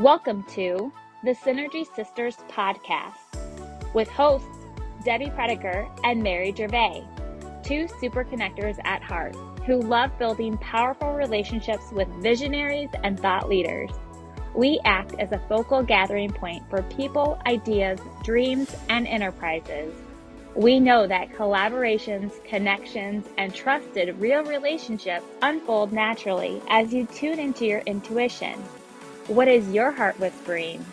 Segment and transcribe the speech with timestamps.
[0.00, 0.90] Welcome to
[1.24, 4.48] the Synergy Sisters podcast with hosts
[5.04, 7.04] Debbie Prediger and Mary Gervais,
[7.62, 9.36] two super connectors at heart
[9.66, 13.90] who love building powerful relationships with visionaries and thought leaders.
[14.54, 19.92] We act as a focal gathering point for people, ideas, dreams, and enterprises.
[20.54, 27.66] We know that collaborations, connections, and trusted real relationships unfold naturally as you tune into
[27.66, 28.54] your intuition.
[29.30, 30.84] What is your heart whispering?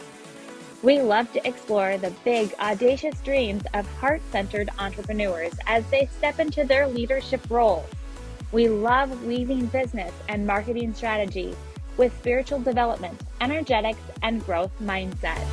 [0.83, 6.39] We love to explore the big, audacious dreams of heart centered entrepreneurs as they step
[6.39, 7.89] into their leadership roles.
[8.51, 11.55] We love weaving business and marketing strategy
[11.97, 15.43] with spiritual development, energetics, and growth mindset.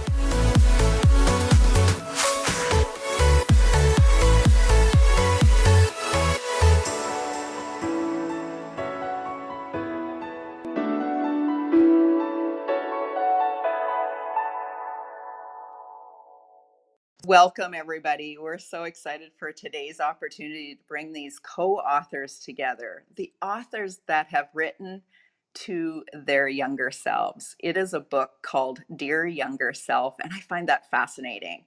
[17.37, 18.39] Welcome, everybody.
[18.39, 24.29] We're so excited for today's opportunity to bring these co authors together, the authors that
[24.29, 25.03] have written
[25.55, 27.57] to their younger selves.
[27.59, 31.65] It is a book called Dear Younger Self, and I find that fascinating.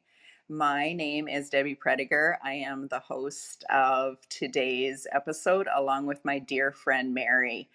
[0.48, 2.36] My name is Debbie Prediger.
[2.42, 7.68] I am the host of today's episode, along with my dear friend Mary.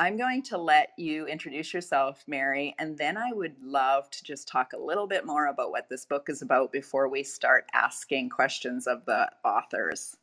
[0.00, 4.48] I'm going to let you introduce yourself, Mary, and then I would love to just
[4.48, 8.30] talk a little bit more about what this book is about before we start asking
[8.30, 10.16] questions of the authors.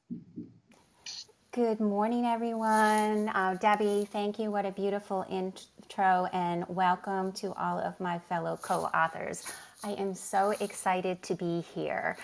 [1.52, 3.30] Good morning, everyone.
[3.30, 4.50] Uh, Debbie, thank you.
[4.50, 9.44] What a beautiful intro, and welcome to all of my fellow co authors.
[9.84, 12.17] I am so excited to be here.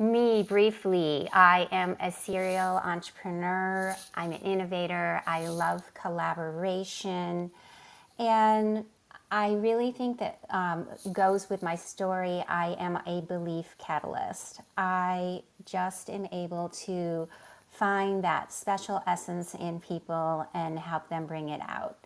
[0.00, 3.96] Me, briefly, I am a serial entrepreneur.
[4.14, 5.20] I'm an innovator.
[5.26, 7.50] I love collaboration.
[8.16, 8.84] And
[9.32, 12.44] I really think that um, goes with my story.
[12.48, 14.60] I am a belief catalyst.
[14.76, 17.28] I just am able to
[17.72, 21.98] find that special essence in people and help them bring it out.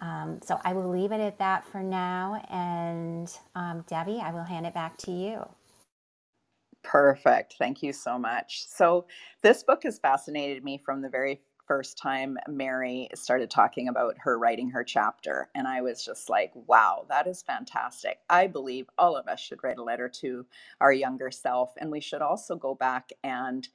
[0.00, 2.42] Um, so I will leave it at that for now.
[2.50, 5.48] And um, Debbie, I will hand it back to you.
[6.82, 7.56] Perfect.
[7.58, 8.66] Thank you so much.
[8.66, 9.06] So,
[9.42, 14.38] this book has fascinated me from the very first time Mary started talking about her
[14.38, 15.50] writing her chapter.
[15.54, 18.18] And I was just like, wow, that is fantastic.
[18.30, 20.46] I believe all of us should write a letter to
[20.80, 21.72] our younger self.
[21.78, 23.68] And we should also go back and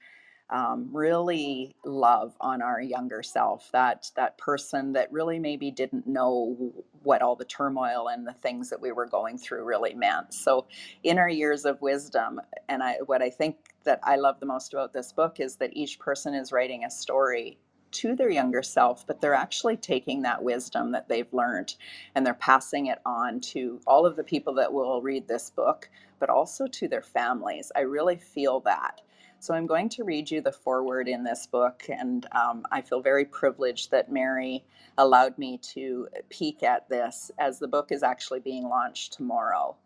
[0.52, 6.74] um, really love on our younger self that that person that really maybe didn't know
[7.04, 10.68] what all the turmoil and the things that we were going through really meant so
[11.04, 12.40] in our years of wisdom
[12.70, 15.72] and i what i think that i love the most about this book is that
[15.76, 17.58] each person is writing a story
[17.92, 21.76] to their younger self, but they're actually taking that wisdom that they've learned
[22.16, 25.90] and they're passing it on to all of the people that will read this book,
[26.20, 27.72] but also to their families.
[27.76, 29.02] I really feel that.
[29.40, 33.02] So I'm going to read you the foreword in this book, and um, I feel
[33.02, 34.66] very privileged that Mary
[34.98, 39.78] allowed me to peek at this as the book is actually being launched tomorrow.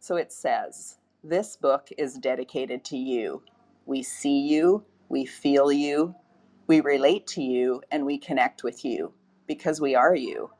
[0.00, 3.42] So it says, This book is dedicated to you.
[3.86, 6.16] We see you, we feel you,
[6.66, 9.12] we relate to you, and we connect with you
[9.46, 10.50] because we are you.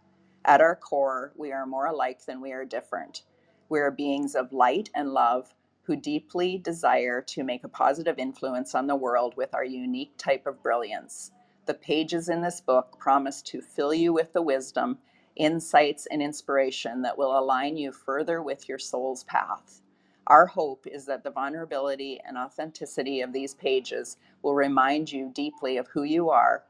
[0.45, 3.23] At our core, we are more alike than we are different.
[3.71, 5.55] We are beings of light and love
[5.85, 10.47] who deeply desire to make a positive influence on the world with our unique type
[10.47, 11.33] of brilliance.
[11.67, 14.99] The pages in this book promise to fill you with the wisdom,
[15.37, 19.83] insights, and inspiration that will align you further with your soul's path.
[20.27, 25.79] Our hope is that the vulnerability and authenticity of these pages will remind you deeply
[25.79, 26.65] of who you are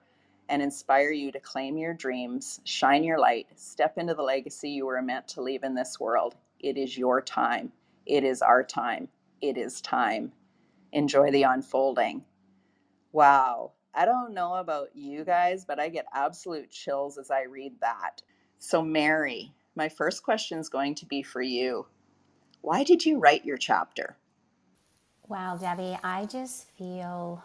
[0.49, 4.87] and inspire you to claim your dreams, shine your light, step into the legacy you
[4.87, 6.35] were meant to leave in this world.
[6.61, 7.73] It is your time.
[8.07, 9.09] It is our time.
[9.41, 10.33] It is time.
[10.93, 12.25] Enjoy the unfolding.
[13.13, 13.73] Wow.
[13.95, 18.23] I don't know about you guys, but I get absolute chills as I read that.
[18.59, 21.87] So, Mary, my first question is going to be for you.
[22.63, 24.17] Why did you write your chapter?
[25.29, 27.43] Wow, Debbie, I just feel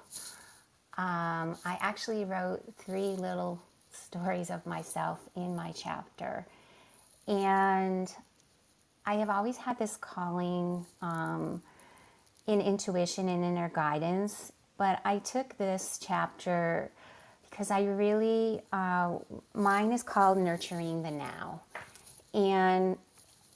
[0.98, 3.62] um, I actually wrote three little
[3.92, 6.46] stories of myself in my chapter.
[7.28, 8.12] And
[9.08, 11.64] I have always had this calling um,
[12.46, 16.92] in intuition and inner guidance, but I took this chapter
[17.50, 19.20] because I really, uh,
[19.54, 21.62] mine is called Nurturing the Now.
[22.34, 22.98] And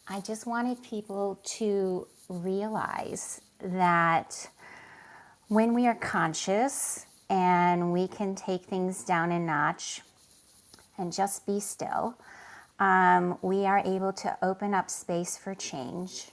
[0.08, 4.50] I just wanted people to realize that
[5.50, 10.00] when we are conscious and we can take things down a notch
[10.98, 12.16] and just be still,
[12.82, 16.32] um, we are able to open up space for change,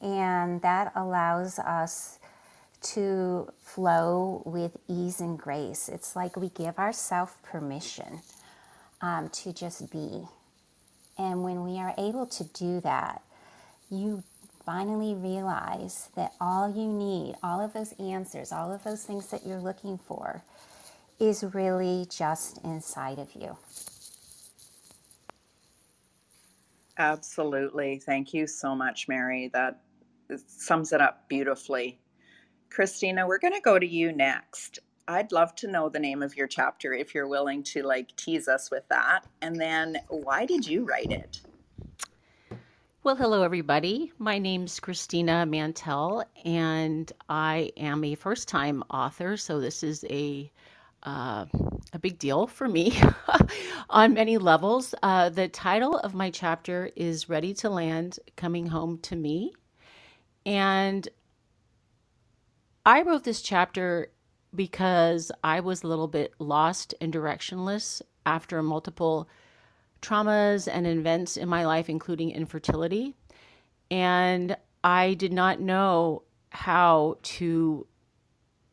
[0.00, 2.18] and that allows us
[2.82, 5.88] to flow with ease and grace.
[5.88, 8.20] It's like we give ourselves permission
[9.00, 10.24] um, to just be.
[11.18, 13.22] And when we are able to do that,
[13.88, 14.24] you
[14.64, 19.46] finally realize that all you need, all of those answers, all of those things that
[19.46, 20.42] you're looking for,
[21.20, 23.56] is really just inside of you.
[26.98, 27.98] Absolutely.
[27.98, 29.50] Thank you so much, Mary.
[29.52, 29.80] That
[30.46, 31.98] sums it up beautifully.
[32.70, 34.78] Christina, we're going to go to you next.
[35.08, 38.48] I'd love to know the name of your chapter if you're willing to like tease
[38.48, 39.20] us with that.
[39.40, 41.40] And then why did you write it?
[43.04, 44.12] Well, hello, everybody.
[44.18, 49.36] My name's Christina Mantell, and I am a first time author.
[49.36, 50.50] So, this is a
[51.02, 51.46] uh,
[51.92, 52.98] a big deal for me
[53.90, 54.94] on many levels.
[55.02, 59.52] Uh, the title of my chapter is Ready to Land Coming Home to Me.
[60.44, 61.08] And
[62.84, 64.08] I wrote this chapter
[64.54, 69.28] because I was a little bit lost and directionless after multiple
[70.02, 73.14] traumas and events in my life, including infertility.
[73.90, 77.86] And I did not know how to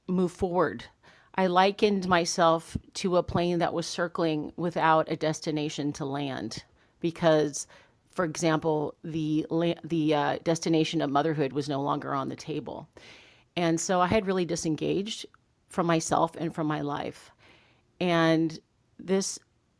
[0.07, 0.85] move forward.
[1.35, 6.63] I likened myself to a plane that was circling without a destination to land
[6.99, 7.67] because
[8.13, 9.45] for example, the
[9.83, 12.87] the uh, destination of motherhood was no longer on the table,
[13.55, 15.25] and so I had really disengaged
[15.67, 17.31] from myself and from my life.
[17.99, 18.59] And
[18.99, 19.39] this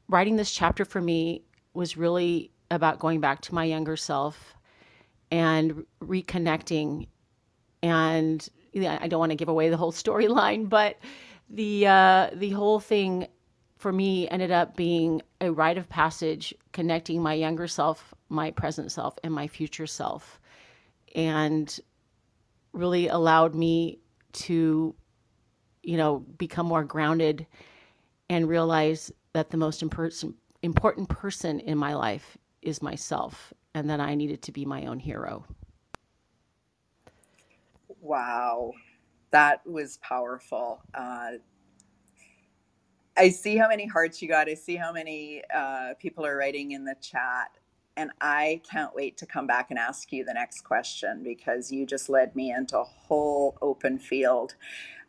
[0.10, 4.56] writing this chapter for me was really about going back to my younger self
[5.30, 7.08] and reconnecting.
[7.84, 10.98] And I don't want to give away the whole storyline, but
[11.54, 13.28] the uh, the whole thing
[13.78, 18.92] for me ended up being a rite of passage connecting my younger self, my present
[18.92, 20.40] self, and my future self,
[21.16, 21.80] and
[22.72, 24.00] really allowed me
[24.32, 24.96] to,
[25.84, 27.46] you know, become more grounded
[28.30, 34.00] and realize that the most important important person in my life is myself and that
[34.00, 35.46] I needed to be my own hero.
[38.00, 38.74] Wow,
[39.34, 40.82] that was powerful.
[40.94, 41.34] Uh,
[43.18, 44.48] I see how many hearts you got.
[44.48, 47.50] I see how many uh, people are writing in the chat.
[47.98, 51.86] And I can't wait to come back and ask you the next question because you
[51.86, 54.56] just led me into a whole open field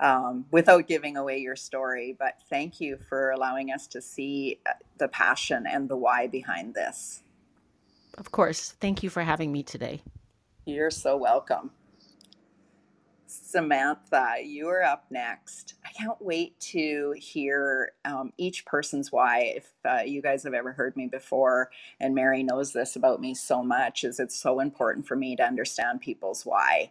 [0.00, 2.16] um, without giving away your story.
[2.18, 6.74] But thank you for allowing us to see uh, the passion and the why behind
[6.74, 7.22] this.
[8.18, 8.72] Of course.
[8.80, 10.02] Thank you for having me today.
[10.66, 11.70] You're so welcome.
[13.54, 15.74] Samantha, you are up next.
[15.84, 19.52] I can't wait to hear um, each person's why.
[19.54, 21.70] If uh, you guys have ever heard me before,
[22.00, 25.44] and Mary knows this about me so much, is it's so important for me to
[25.44, 26.90] understand people's why.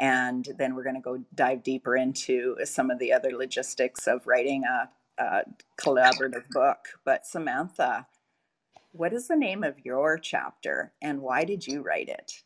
[0.00, 4.26] And then we're going to go dive deeper into some of the other logistics of
[4.26, 4.88] writing a,
[5.22, 5.42] a
[5.80, 6.88] collaborative book.
[7.04, 8.08] But Samantha,
[8.90, 12.42] what is the name of your chapter, and why did you write it?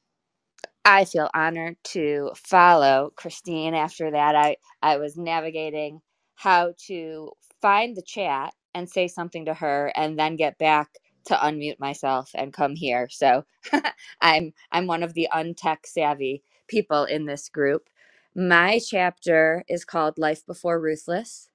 [0.84, 3.75] I feel honored to follow Christine.
[3.75, 6.00] After that, I, I was navigating
[6.36, 10.90] how to find the chat and say something to her and then get back
[11.26, 13.09] to unmute myself and come here.
[13.11, 13.44] So
[14.20, 17.88] I'm I'm one of the untech savvy people in this group.
[18.35, 21.49] My chapter is called Life Before Ruthless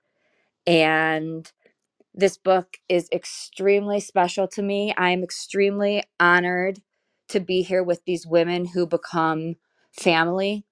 [0.67, 1.51] and
[2.13, 4.93] this book is extremely special to me.
[4.97, 6.81] I am extremely honored
[7.29, 9.55] to be here with these women who become
[9.93, 10.65] family.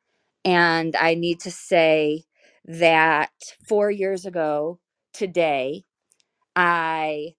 [0.45, 2.25] And I need to say
[2.65, 3.31] that
[3.67, 4.79] four years ago
[5.13, 5.83] today,
[6.55, 7.35] I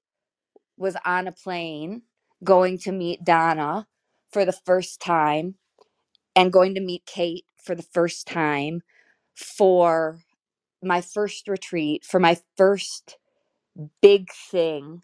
[0.78, 2.02] was on a plane
[2.44, 3.88] going to meet Donna
[4.32, 5.56] for the first time
[6.36, 8.82] and going to meet Kate for the first time
[9.36, 10.20] for
[10.82, 13.18] my first retreat, for my first
[14.02, 15.02] big thing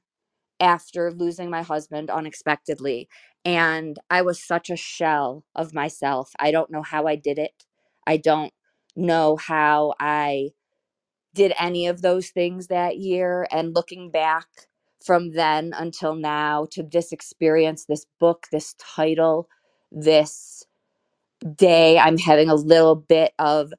[0.60, 3.08] after losing my husband unexpectedly.
[3.44, 6.32] And I was such a shell of myself.
[6.38, 7.64] I don't know how I did it.
[8.06, 8.52] I don't
[8.96, 10.50] know how I
[11.34, 13.46] did any of those things that year.
[13.50, 14.46] And looking back
[15.04, 19.48] from then until now to this experience, this book, this title,
[19.92, 20.64] this
[21.56, 23.72] day, I'm having a little bit of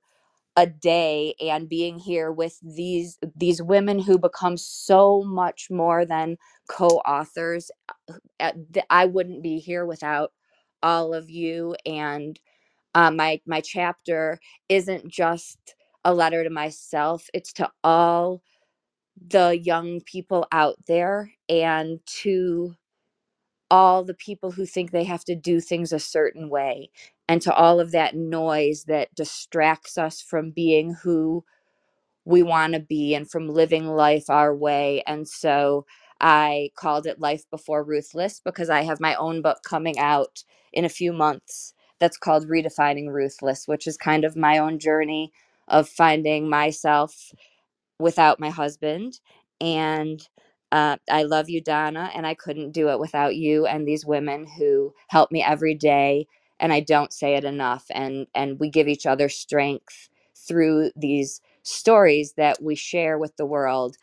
[0.55, 6.37] a day and being here with these these women who become so much more than
[6.69, 7.71] co-authors
[8.39, 8.51] uh,
[8.89, 10.31] i wouldn't be here without
[10.83, 12.39] all of you and
[12.95, 15.59] uh, my my chapter isn't just
[16.05, 18.41] a letter to myself it's to all
[19.27, 22.75] the young people out there and to
[23.69, 26.89] all the people who think they have to do things a certain way
[27.27, 31.43] and to all of that noise that distracts us from being who
[32.25, 35.03] we want to be and from living life our way.
[35.07, 35.85] And so
[36.21, 40.43] I called it Life Before Ruthless because I have my own book coming out
[40.73, 45.31] in a few months that's called Redefining Ruthless, which is kind of my own journey
[45.67, 47.31] of finding myself
[47.99, 49.19] without my husband.
[49.61, 50.27] And
[50.71, 54.47] uh, I love you, Donna, and I couldn't do it without you and these women
[54.57, 56.27] who help me every day.
[56.59, 57.85] And I don't say it enough.
[57.91, 63.45] And and we give each other strength through these stories that we share with the
[63.45, 63.97] world.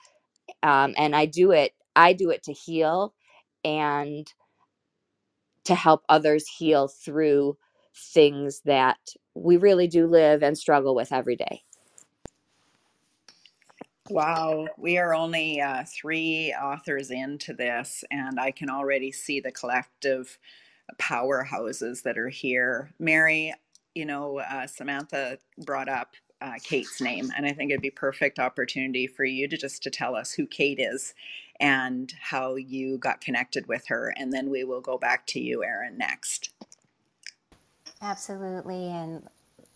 [0.62, 1.72] Um, and I do it.
[1.96, 3.14] I do it to heal
[3.64, 4.26] and
[5.64, 7.56] to help others heal through
[7.96, 8.98] things that
[9.34, 11.62] we really do live and struggle with every day.
[14.10, 19.52] Wow, we are only uh, three authors into this, and I can already see the
[19.52, 20.38] collective
[20.98, 22.92] powerhouses that are here.
[22.98, 23.54] Mary,
[23.94, 28.38] you know, uh, Samantha brought up uh, Kate's name, and I think it'd be perfect
[28.38, 31.14] opportunity for you to just to tell us who Kate is
[31.62, 35.62] and how you got connected with her, and then we will go back to you,
[35.62, 36.50] Erin, next.
[38.02, 38.88] Absolutely.
[38.88, 39.22] And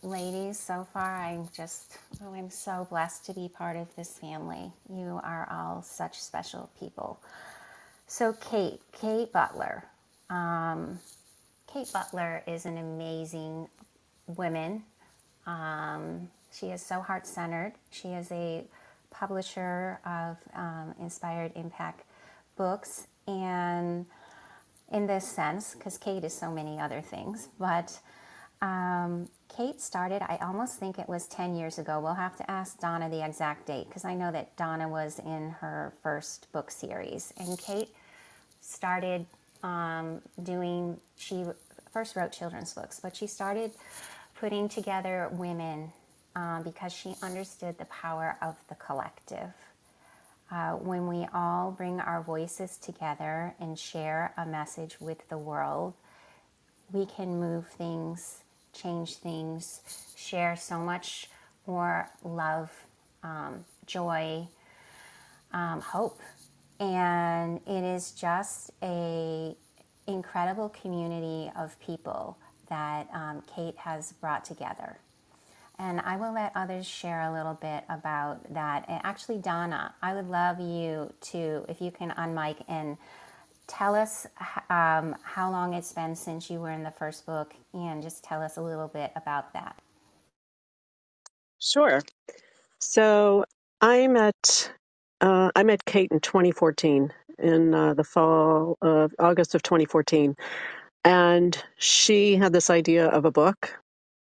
[0.03, 4.69] ladies, so far I'm just, oh, I'm so blessed to be part of this family.
[4.89, 7.21] You are all such special people.
[8.05, 9.85] So, Kate, Kate Butler.
[10.29, 10.99] Um,
[11.71, 13.69] Kate Butler is an amazing
[14.27, 14.83] woman.
[15.45, 17.73] Um, she is so heart centered.
[17.91, 18.65] She is a
[19.09, 22.03] publisher of um, Inspired Impact
[22.55, 23.07] books.
[23.27, 24.05] And
[24.91, 27.99] in this sense, because Kate is so many other things, but
[28.61, 31.99] um, Kate started, I almost think it was 10 years ago.
[31.99, 35.51] We'll have to ask Donna the exact date because I know that Donna was in
[35.59, 37.33] her first book series.
[37.37, 37.89] And Kate
[38.61, 39.25] started
[39.63, 41.45] um, doing, she
[41.91, 43.71] first wrote children's books, but she started
[44.39, 45.91] putting together women
[46.37, 49.51] um, because she understood the power of the collective.
[50.49, 55.93] Uh, when we all bring our voices together and share a message with the world,
[56.93, 58.43] we can move things
[58.77, 59.81] change things,
[60.15, 61.29] share so much
[61.65, 62.71] more love,
[63.23, 64.47] um, joy,
[65.51, 66.19] um, hope.
[66.79, 69.55] And it is just a
[70.05, 72.37] incredible community of people
[72.69, 74.97] that um, Kate has brought together.
[75.79, 78.85] And I will let others share a little bit about that.
[78.87, 82.97] And actually, Donna, I would love you to, if you can unmic and
[83.67, 84.25] tell us
[84.69, 88.41] um, how long it's been since you were in the first book and just tell
[88.41, 89.79] us a little bit about that.
[91.59, 92.01] Sure.
[92.79, 93.45] So
[93.81, 94.71] I met
[95.21, 100.35] uh, I met Kate in 2014 in uh, the fall of August of 2014,
[101.03, 103.79] and she had this idea of a book.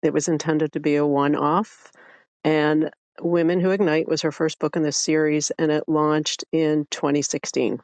[0.02, 1.90] It was intended to be a one-off,
[2.44, 2.90] and
[3.20, 7.80] Women Who Ignite was her first book in this series, and it launched in 2016,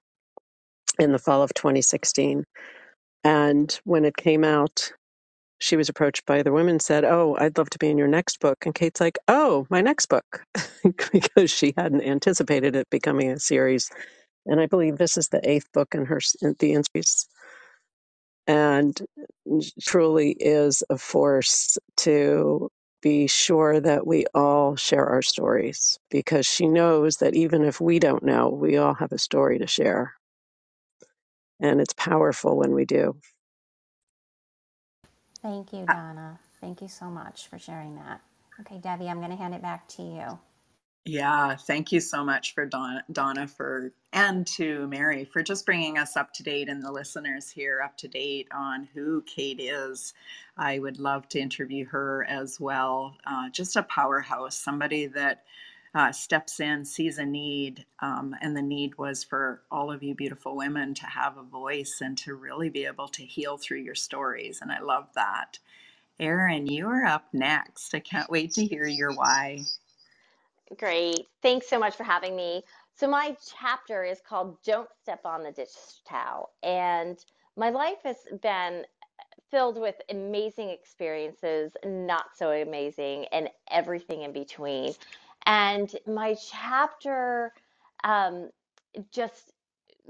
[0.98, 2.44] in the fall of 2016.
[3.24, 4.92] And when it came out,
[5.58, 8.40] she was approached by the women said, Oh, I'd love to be in your next
[8.40, 8.66] book.
[8.66, 10.44] And Kate's like, Oh, my next book,
[11.12, 13.90] because she hadn't anticipated it becoming a series.
[14.46, 17.28] And I believe this is the eighth book in her, in the series.
[18.46, 19.00] And
[19.82, 22.70] truly is a force to
[23.02, 27.98] be sure that we all share our stories because she knows that even if we
[28.00, 30.14] don't know, we all have a story to share.
[31.60, 33.16] And it's powerful when we do.
[35.42, 36.40] Thank you, uh Donna.
[36.60, 38.20] Thank you so much for sharing that.
[38.60, 40.38] Okay, Debbie, I'm going to hand it back to you.
[41.06, 45.98] Yeah, thank you so much for Donna, Donna for and to Mary for just bringing
[45.98, 50.14] us up to date and the listeners here up to date on who Kate is.
[50.58, 53.18] I would love to interview her as well.
[53.26, 55.44] Uh, just a powerhouse, somebody that
[55.96, 60.14] uh, steps in, sees a need, um, and the need was for all of you
[60.14, 63.96] beautiful women to have a voice and to really be able to heal through your
[63.96, 64.60] stories.
[64.62, 65.58] And I love that.
[66.20, 67.94] Erin, you are up next.
[67.94, 69.60] I can't wait to hear your why.
[70.74, 71.26] Great.
[71.42, 72.62] Thanks so much for having me.
[72.94, 75.74] So, my chapter is called Don't Step on the Dish
[76.08, 76.50] Towel.
[76.62, 77.18] And
[77.56, 78.84] my life has been
[79.50, 84.94] filled with amazing experiences, not so amazing, and everything in between.
[85.46, 87.52] And my chapter
[88.04, 88.50] um,
[89.12, 89.52] just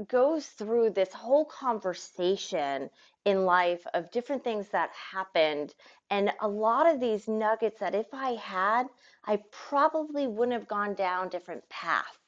[0.08, 2.90] goes through this whole conversation
[3.24, 5.74] in life of different things that happened
[6.10, 8.86] and a lot of these nuggets that if I had,
[9.24, 12.18] I probably wouldn't have gone down different paths.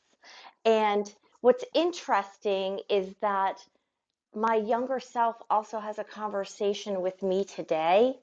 [0.65, 3.65] And what's interesting is that
[4.35, 8.15] my younger self also has a conversation with me today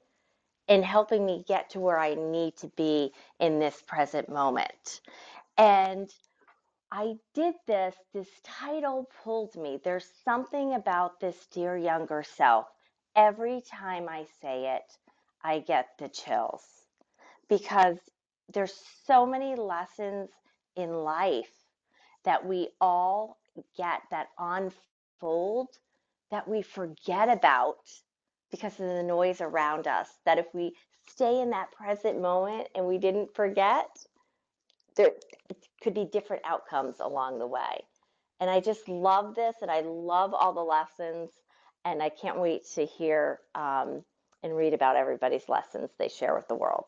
[0.68, 5.00] in helping me get to where I need to be in this present moment.
[5.56, 6.10] And
[6.92, 9.80] I did this, this title pulled me.
[9.82, 12.66] There's something about this dear younger self.
[13.14, 14.84] Every time I say it,
[15.46, 16.64] I get the chills
[17.48, 17.98] because
[18.52, 18.74] there's
[19.06, 20.30] so many lessons
[20.76, 21.52] in life
[22.24, 23.38] that we all
[23.76, 25.68] get that unfold
[26.32, 27.76] that we forget about
[28.50, 30.08] because of the noise around us.
[30.24, 30.72] That if we
[31.08, 33.86] stay in that present moment and we didn't forget,
[34.96, 35.12] there
[35.80, 37.84] could be different outcomes along the way.
[38.40, 41.30] And I just love this and I love all the lessons.
[41.84, 44.02] And I can't wait to hear um,
[44.42, 46.86] and read about everybody's lessons they share with the world.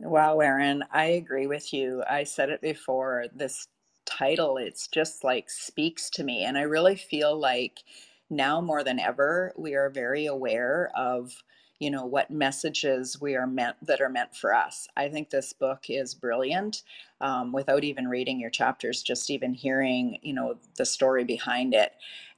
[0.00, 2.02] Wow, Erin, I agree with you.
[2.08, 3.68] I said it before, this
[4.04, 6.44] title, it's just like speaks to me.
[6.44, 7.80] And I really feel like
[8.28, 11.42] now more than ever, we are very aware of,
[11.78, 14.88] you know, what messages we are meant that are meant for us.
[14.96, 16.82] I think this book is brilliant.
[17.20, 21.92] Um, without even reading your chapters, just even hearing, you know, the story behind it.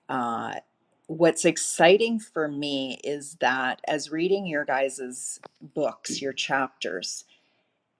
[0.09, 0.55] Uh,
[1.09, 7.25] what's exciting for me is that as reading your guys's books, your chapters,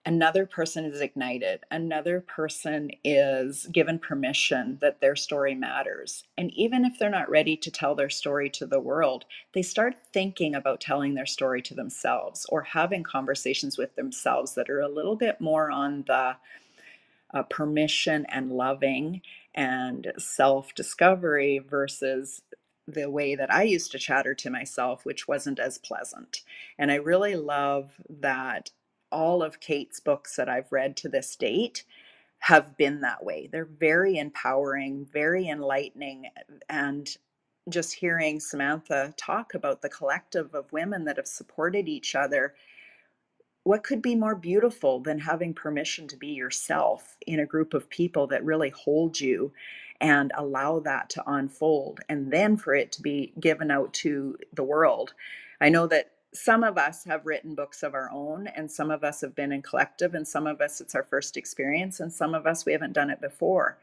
[0.05, 6.23] another person is ignited another person is given permission that their story matters.
[6.37, 9.95] And even if they're not ready to tell their story to the world they start
[10.13, 14.87] thinking about telling their story to themselves or having conversations with themselves that are a
[14.87, 16.37] little bit more on the
[17.33, 19.21] uh, permission and loving
[19.55, 22.41] and self discovery versus
[22.87, 26.43] the way that I used to chatter to myself, which wasn't as pleasant.
[26.79, 28.71] And I really love that
[29.11, 31.85] all of Kate's books that I've read to this date
[32.39, 33.49] have been that way.
[33.51, 36.27] They're very empowering, very enlightening,
[36.69, 37.09] and
[37.69, 42.53] just hearing Samantha talk about the collective of women that have supported each other
[43.63, 47.91] what could be more beautiful than having permission to be yourself in a group of
[47.91, 49.53] people that really hold you
[49.99, 54.63] and allow that to unfold and then for it to be given out to the
[54.63, 55.13] world?
[55.59, 59.03] I know that some of us have written books of our own and some of
[59.03, 62.35] us have been in collective and some of us it's our first experience and some
[62.35, 63.77] of us we haven't done it before.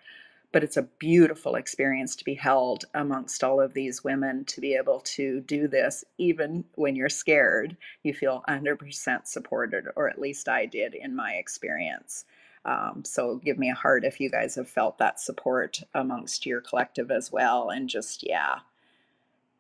[0.53, 4.75] But it's a beautiful experience to be held amongst all of these women to be
[4.75, 7.77] able to do this even when you're scared.
[8.05, 12.25] You feel 100% supported or at least i did in my experience
[12.65, 16.61] um, so give me a heart if you guys have felt that support amongst your
[16.61, 18.61] collective as well and just yeah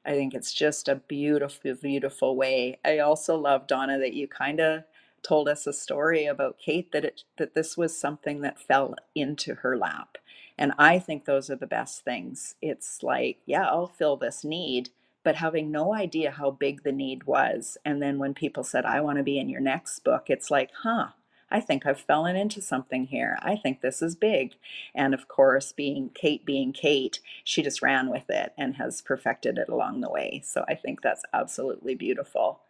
[0.04, 2.78] I think it's just a beautiful, beautiful way.
[2.84, 4.84] I also love Donna that you kind of
[5.22, 9.54] told us a story about Kate that it that this was something that fell into
[9.56, 10.18] her lap.
[10.58, 12.54] And I think those are the best things.
[12.60, 14.90] It's like, yeah, I'll fill this need,
[15.24, 17.76] but having no idea how big the need was.
[17.84, 20.70] And then when people said, I want to be in your next book, it's like,
[20.82, 21.08] huh,
[21.50, 23.38] I think I've fallen into something here.
[23.42, 24.54] I think this is big.
[24.94, 29.58] And of course, being Kate being Kate, she just ran with it and has perfected
[29.58, 30.42] it along the way.
[30.44, 32.60] So I think that's absolutely beautiful.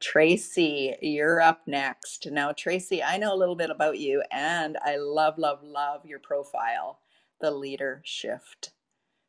[0.00, 2.28] Tracy, you're up next.
[2.30, 6.18] Now, Tracy, I know a little bit about you and I love, love, love your
[6.18, 6.98] profile,
[7.40, 8.72] the leader shift.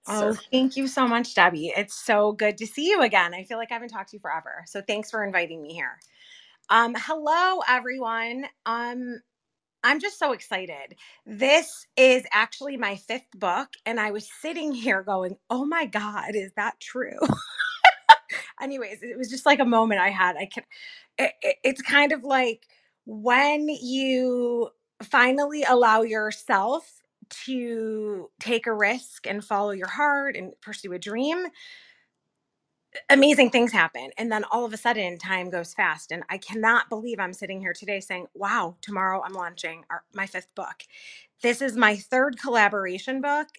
[0.07, 0.41] Oh, Sir.
[0.51, 1.73] thank you so much, Debbie.
[1.75, 3.33] It's so good to see you again.
[3.33, 4.63] I feel like I haven't talked to you forever.
[4.67, 5.97] So thanks for inviting me here.
[6.69, 8.45] Um, hello, everyone.
[8.65, 9.21] Um,
[9.83, 10.95] I'm just so excited.
[11.25, 16.35] This is actually my fifth book, and I was sitting here going, "Oh my God,
[16.35, 17.19] is that true?"
[18.61, 20.35] Anyways, it was just like a moment I had.
[20.37, 20.63] I can.
[21.17, 22.67] It, it, it's kind of like
[23.05, 24.69] when you
[25.03, 27.01] finally allow yourself
[27.45, 31.47] to take a risk and follow your heart and pursue a dream
[33.09, 36.89] amazing things happen and then all of a sudden time goes fast and i cannot
[36.89, 40.83] believe i'm sitting here today saying wow tomorrow i'm launching our, my fifth book.
[41.43, 43.49] This is my third collaboration book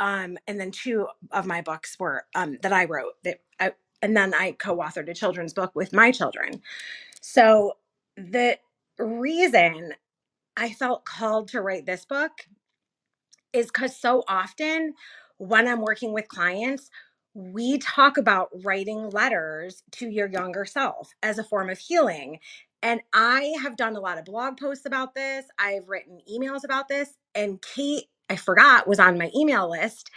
[0.00, 4.16] um, and then two of my books were um, that i wrote that I, and
[4.16, 6.62] then i co-authored a children's book with my children.
[7.20, 7.74] So
[8.16, 8.58] the
[8.98, 9.94] reason
[10.56, 12.32] i felt called to write this book
[13.54, 14.94] is because so often
[15.38, 16.90] when I'm working with clients,
[17.34, 22.40] we talk about writing letters to your younger self as a form of healing.
[22.82, 25.46] And I have done a lot of blog posts about this.
[25.58, 27.10] I've written emails about this.
[27.34, 30.10] And Kate, I forgot, was on my email list.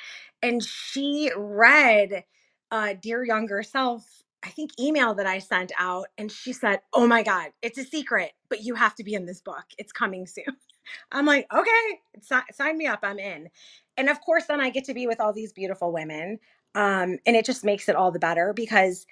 [0.44, 2.26] And she read
[2.72, 4.06] uh, Dear Younger Self,
[4.44, 6.08] I think, email that I sent out.
[6.18, 9.26] And she said, Oh my God, it's a secret, but you have to be in
[9.28, 9.66] this book.
[9.78, 10.46] It's coming soon.
[11.12, 13.00] I'm like, okay, si- sign me up.
[13.04, 13.50] I'm in.
[13.98, 16.40] and of course, then I get to be with all these beautiful women.
[16.76, 19.06] Um, and it just makes it all the better because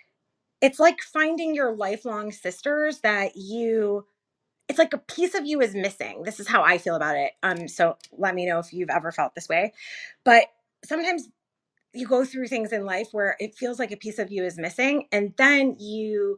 [0.62, 4.06] it's like finding your lifelong sisters that you
[4.68, 6.24] it's like a piece of you is missing.
[6.24, 7.34] This is how I feel about it.
[7.44, 9.74] Um, so let me know if you've ever felt this way.
[10.24, 10.46] But
[10.86, 11.30] sometimes
[11.94, 14.58] you go through things in life where it feels like a piece of you is
[14.58, 16.38] missing, and then you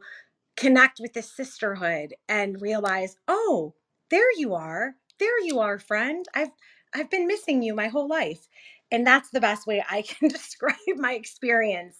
[0.56, 3.74] connect with this sisterhood and realize, oh,
[4.10, 4.94] there you are.
[5.20, 6.26] There you are, friend.
[6.34, 6.50] I've
[6.94, 8.48] I've been missing you my whole life.
[8.90, 11.96] And that's the best way I can describe my experience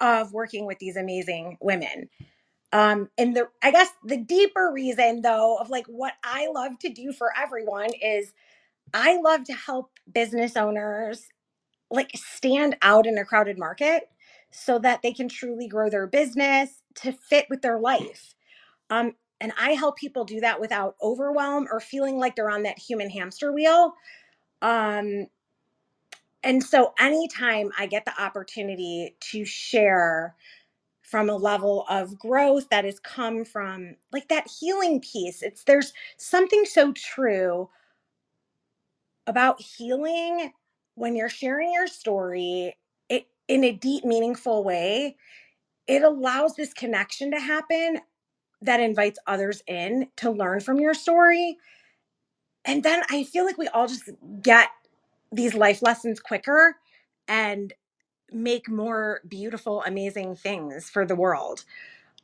[0.00, 2.10] of working with these amazing women.
[2.72, 6.90] Um, and the I guess the deeper reason though of like what I love to
[6.90, 8.32] do for everyone is
[8.94, 11.26] I love to help business owners
[11.90, 14.10] like stand out in a crowded market
[14.52, 18.34] so that they can truly grow their business to fit with their life.
[18.90, 22.78] Um, and I help people do that without overwhelm or feeling like they're on that
[22.78, 23.94] human hamster wheel.
[24.62, 25.26] Um,
[26.46, 30.36] and so anytime I get the opportunity to share
[31.02, 35.92] from a level of growth that has come from like that healing piece, it's there's
[36.18, 37.70] something so true
[39.28, 40.52] about healing
[40.96, 42.76] when you're sharing your story
[43.10, 45.16] it, in a deep, meaningful way.
[45.88, 48.00] It allows this connection to happen
[48.62, 51.58] that invites others in to learn from your story.
[52.64, 54.10] And then I feel like we all just
[54.42, 54.70] get
[55.32, 56.76] these life lessons quicker
[57.28, 57.74] and
[58.32, 61.64] make more beautiful, amazing things for the world.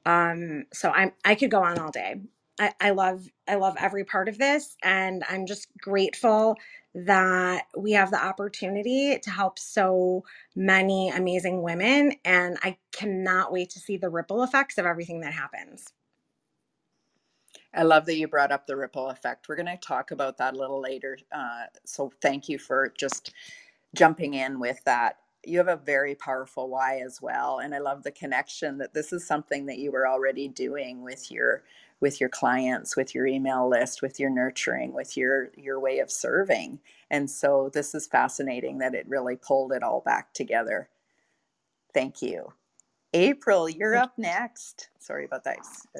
[0.07, 2.21] Um, so I'm I could go on all day.
[2.61, 6.57] I, I love I love every part of this and I'm just grateful
[6.95, 10.25] that we have the opportunity to help so
[10.57, 15.33] many amazing women and I cannot wait to see the ripple effects of everything that
[15.33, 15.87] happens.
[17.75, 19.49] I love that you brought up the ripple effect.
[19.49, 21.19] We're going to talk about that a little later.
[21.33, 23.33] Uh, so thank you for just
[23.95, 25.19] jumping in with that.
[25.45, 29.13] You have a very powerful why as well, and I love the connection that this
[29.13, 31.65] is something that you were already doing with your
[32.01, 36.11] with your clients, with your email list, with your nurturing, with your your way of
[36.13, 36.81] serving.
[37.11, 40.91] And so this is fascinating that it really pulled it all back together.
[41.95, 42.55] Thank you.
[43.15, 44.89] April, you're up next.
[45.01, 45.59] Sorry about that,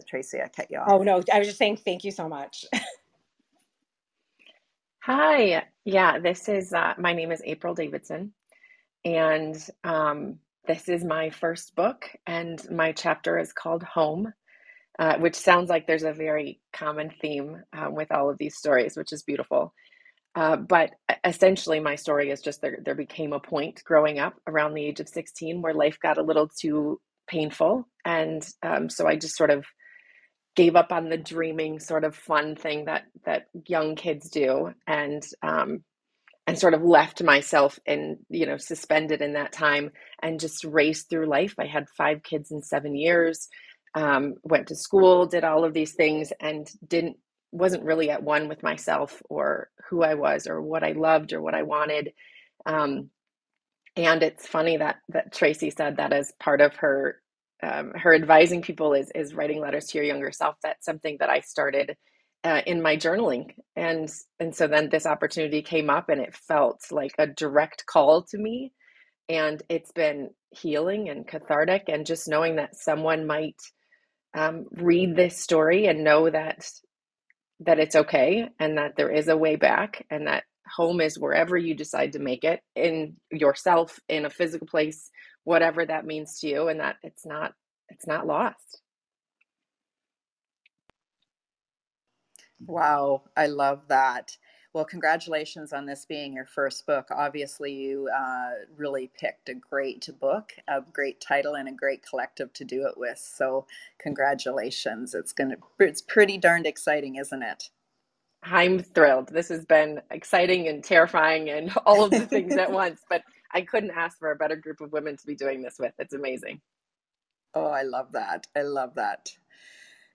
[0.09, 0.41] Tracy.
[0.43, 0.89] I cut you off.
[0.89, 2.65] Oh no, I was just saying thank you so much.
[5.03, 5.65] Hi.
[5.85, 8.33] Yeah, this is uh, my name is April Davidson,
[9.05, 14.33] and um, this is my first book, and my chapter is called Home,
[14.99, 18.97] uh, which sounds like there's a very common theme um, with all of these stories,
[18.97, 19.73] which is beautiful.
[20.35, 20.91] Uh, but
[21.25, 25.01] essentially, my story is just there, there became a point growing up around the age
[25.01, 27.87] of 16 where life got a little too painful.
[28.05, 29.65] And um, so I just sort of
[30.55, 35.23] gave up on the dreaming sort of fun thing that that young kids do and
[35.43, 35.83] um,
[36.47, 39.91] and sort of left myself in you know suspended in that time
[40.23, 43.49] and just raced through life i had five kids in seven years
[43.95, 47.17] um, went to school did all of these things and didn't
[47.53, 51.41] wasn't really at one with myself or who I was or what I loved or
[51.43, 52.13] what I wanted.
[52.67, 53.11] Um,
[53.97, 57.21] and it's funny that that Tracy said that as part of her
[57.63, 60.57] um, her advising people is is writing letters to your younger self.
[60.63, 61.97] That's something that I started
[62.45, 64.11] uh, in my journaling, and
[64.41, 68.39] and so then this opportunity came up, and it felt like a direct call to
[68.39, 68.73] me,
[69.29, 73.61] and it's been healing and cathartic, and just knowing that someone might
[74.35, 76.65] um, read this story and know that
[77.65, 81.57] that it's okay and that there is a way back and that home is wherever
[81.57, 85.11] you decide to make it in yourself in a physical place
[85.45, 87.53] whatever that means to you and that it's not
[87.89, 88.81] it's not lost.
[92.65, 94.37] Wow i love that
[94.75, 100.09] well congratulations on this being your first book obviously you uh, really picked a great
[100.21, 103.67] book a great title and a great collective to do it with so
[104.01, 107.65] congratulations it's gonna it's pretty darned exciting isn't it
[108.45, 109.29] I'm thrilled.
[109.31, 113.23] This has been exciting and terrifying and all of the things at once, but
[113.55, 115.95] I couldn't ask for a better group of women to be doing this with.
[116.01, 116.63] It's amazing.
[117.55, 118.49] Oh, I love that.
[118.57, 119.31] I love that.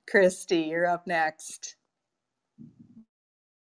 [0.09, 1.76] Christy, you're up next.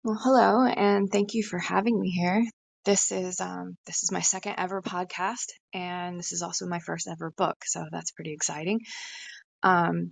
[0.05, 2.45] Well, hello, and thank you for having me here.
[2.83, 7.07] This is um, this is my second ever podcast, and this is also my first
[7.07, 8.81] ever book, so that's pretty exciting.
[9.63, 10.11] Um,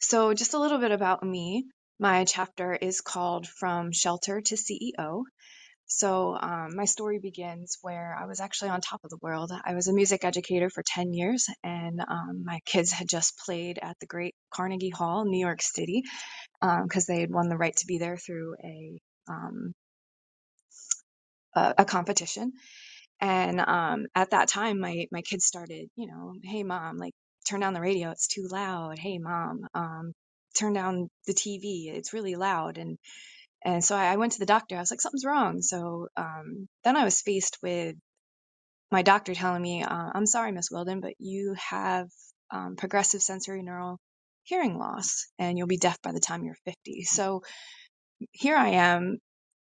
[0.00, 1.64] so, just a little bit about me.
[1.98, 5.22] My chapter is called From Shelter to CEO.
[5.86, 9.50] So, um, my story begins where I was actually on top of the world.
[9.64, 13.78] I was a music educator for 10 years, and um, my kids had just played
[13.80, 16.02] at the great Carnegie Hall, New York City,
[16.60, 19.72] because um, they had won the right to be there through a, um,
[21.56, 22.52] a, a competition.
[23.20, 27.14] And um, at that time, my my kids started, you know, hey mom, like
[27.48, 28.98] turn down the radio, it's too loud.
[28.98, 30.12] Hey mom, um,
[30.58, 32.78] turn down the TV, it's really loud.
[32.78, 32.98] And
[33.64, 34.76] and so I, I went to the doctor.
[34.76, 35.62] I was like, something's wrong.
[35.62, 37.96] So um, then I was faced with
[38.92, 42.08] my doctor telling me, uh, I'm sorry, Miss Wilden, but you have
[42.52, 43.98] um, progressive sensory neural
[44.44, 47.02] hearing loss, and you'll be deaf by the time you're 50.
[47.04, 47.42] So
[48.32, 49.18] here I am,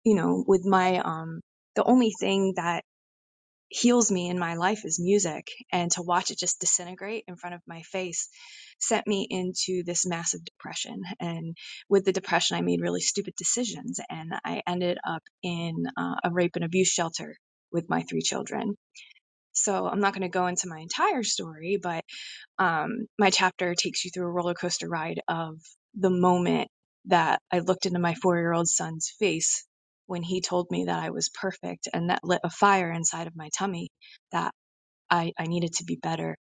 [0.04, 1.42] you know, with my um,
[1.76, 2.84] the only thing that
[3.70, 7.56] heals me in my life is music and to watch it just disintegrate in front
[7.56, 8.30] of my face
[8.80, 11.56] sent me into this massive depression and
[11.90, 16.32] with the depression i made really stupid decisions and i ended up in uh, a
[16.32, 17.36] rape and abuse shelter
[17.72, 18.76] with my three children.
[19.54, 22.04] So i'm not going to go into my entire story but
[22.60, 25.60] um, my chapter takes you through a roller coaster ride of
[25.96, 26.70] the moment
[27.08, 29.66] that I looked into my four year old son's face
[30.08, 33.36] when he told me that I was perfect and that lit a fire inside of
[33.36, 33.90] my tummy
[34.32, 34.54] that
[35.10, 36.38] I, I needed to be better.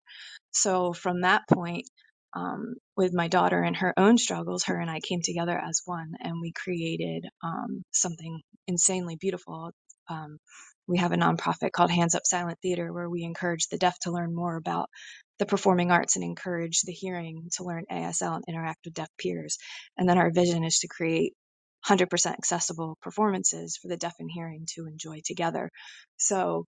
[0.51, 1.85] So from that point,
[2.35, 6.13] um, with my daughter and her own struggles, her and I came together as one
[6.21, 9.71] and we created um, something insanely beautiful.
[10.09, 10.37] Um,
[10.87, 14.11] we have a nonprofit called Hands Up Silent Theater where we encourage the deaf to
[14.11, 14.89] learn more about
[15.43, 19.57] the performing arts and encourage the hearing to learn ASL and interact with deaf peers.
[19.97, 21.33] And then our vision is to create
[21.87, 25.69] 100% accessible performances for the deaf and hearing to enjoy together.
[26.17, 26.65] So,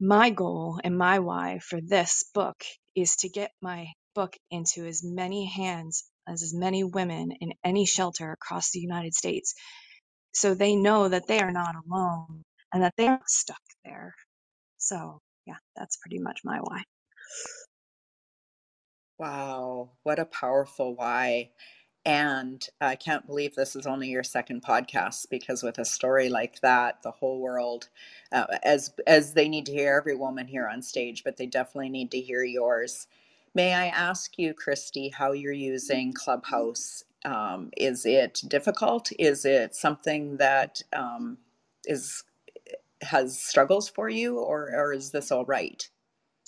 [0.00, 2.56] my goal and my why for this book
[2.96, 7.86] is to get my book into as many hands as as many women in any
[7.86, 9.54] shelter across the United States
[10.32, 14.14] so they know that they are not alone and that they're not stuck there.
[14.78, 16.82] So, yeah, that's pretty much my why.
[19.18, 21.50] Wow, what a powerful why.
[22.04, 26.60] And I can't believe this is only your second podcast because with a story like
[26.60, 27.88] that, the whole world,
[28.32, 31.90] uh, as as they need to hear every woman here on stage, but they definitely
[31.90, 33.06] need to hear yours.
[33.54, 37.04] May I ask you, Christy, how you're using Clubhouse?
[37.24, 39.12] Um, is it difficult?
[39.18, 41.38] Is it something that um,
[41.86, 42.24] is
[43.02, 45.88] has struggles for you, or or is this all right?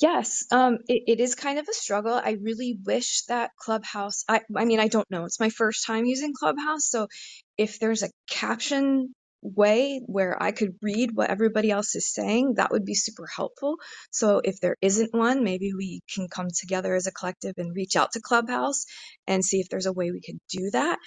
[0.00, 2.14] Yes, um, it, it is kind of a struggle.
[2.14, 5.24] I really wish that Clubhouse, I, I mean, I don't know.
[5.24, 6.88] It's my first time using Clubhouse.
[6.90, 7.08] So
[7.58, 12.72] if there's a caption way where I could read what everybody else is saying, that
[12.72, 13.76] would be super helpful.
[14.10, 17.96] So if there isn't one, maybe we can come together as a collective and reach
[17.96, 18.84] out to Clubhouse
[19.28, 20.98] and see if there's a way we could do that.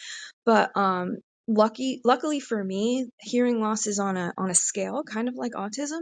[0.45, 5.27] But um, lucky, luckily for me, hearing loss is on a on a scale, kind
[5.27, 6.01] of like autism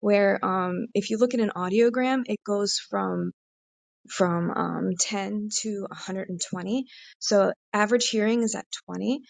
[0.00, 3.32] where um, if you look at an audiogram, it goes from
[4.10, 6.86] from um, 10 to 120.
[7.18, 9.20] So average hearing is at 20.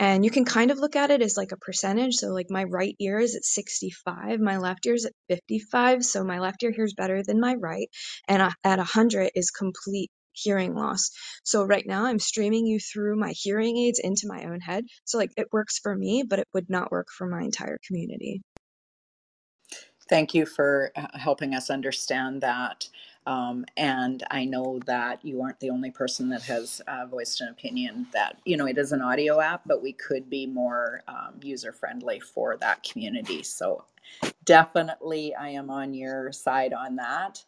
[0.00, 2.14] And you can kind of look at it as like a percentage.
[2.14, 6.04] So like my right ear is at 65, my left ear is at 55.
[6.04, 7.88] So my left ear hears better than my right.
[8.26, 11.10] And at 100 is complete hearing loss.
[11.44, 14.84] So right now I'm streaming you through my hearing aids into my own head.
[15.04, 18.42] So like it works for me, but it would not work for my entire community.
[20.08, 22.88] Thank you for uh, helping us understand that.
[23.26, 27.48] Um, and I know that you aren't the only person that has uh, voiced an
[27.48, 31.40] opinion that, you know, it is an audio app, but we could be more um,
[31.42, 33.42] user friendly for that community.
[33.42, 33.84] So
[34.44, 37.42] definitely I am on your side on that.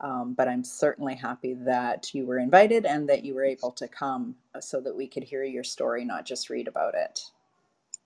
[0.00, 3.88] Um, but I'm certainly happy that you were invited and that you were able to
[3.88, 7.20] come uh, so that we could hear your story, not just read about it.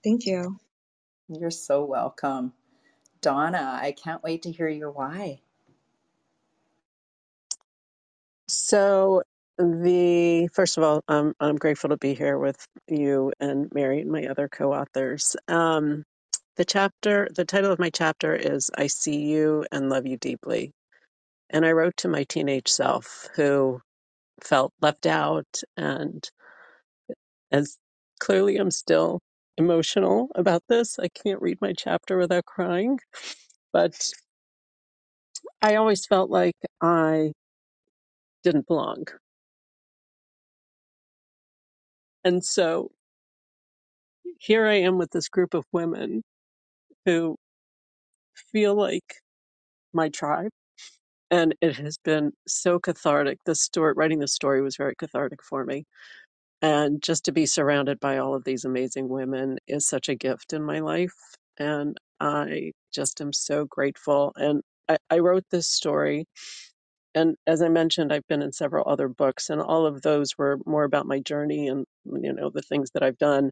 [0.04, 0.58] Thank you.
[1.28, 2.54] You're so welcome.
[3.22, 5.40] Donna, I can't wait to hear your why.
[8.48, 9.22] So
[9.58, 14.12] the first of all, um, I'm grateful to be here with you and Mary and
[14.12, 15.36] my other co-authors.
[15.48, 16.04] Um,
[16.56, 20.72] the chapter, the title of my chapter is "I See You and Love You Deeply,"
[21.54, 23.80] and I wrote to my teenage self who
[24.42, 26.28] felt left out, and
[27.52, 27.78] as
[28.20, 29.20] clearly I'm still
[29.58, 30.98] emotional about this.
[30.98, 32.98] I can't read my chapter without crying,
[33.72, 33.94] but
[35.62, 37.32] I always felt like I
[38.44, 39.06] didn't belong,
[42.24, 42.90] and so
[44.40, 46.22] here I am with this group of women
[47.06, 47.36] who
[48.52, 49.16] feel like
[49.94, 50.50] my tribe.
[51.30, 53.38] And it has been so cathartic.
[53.46, 55.84] The story, writing the story was very cathartic for me.
[56.62, 60.52] And just to be surrounded by all of these amazing women is such a gift
[60.54, 61.14] in my life.
[61.58, 64.32] And I just am so grateful.
[64.36, 66.26] And I, I wrote this story.
[67.14, 70.58] And as I mentioned, I've been in several other books, and all of those were
[70.66, 73.50] more about my journey and, you know, the things that I've done.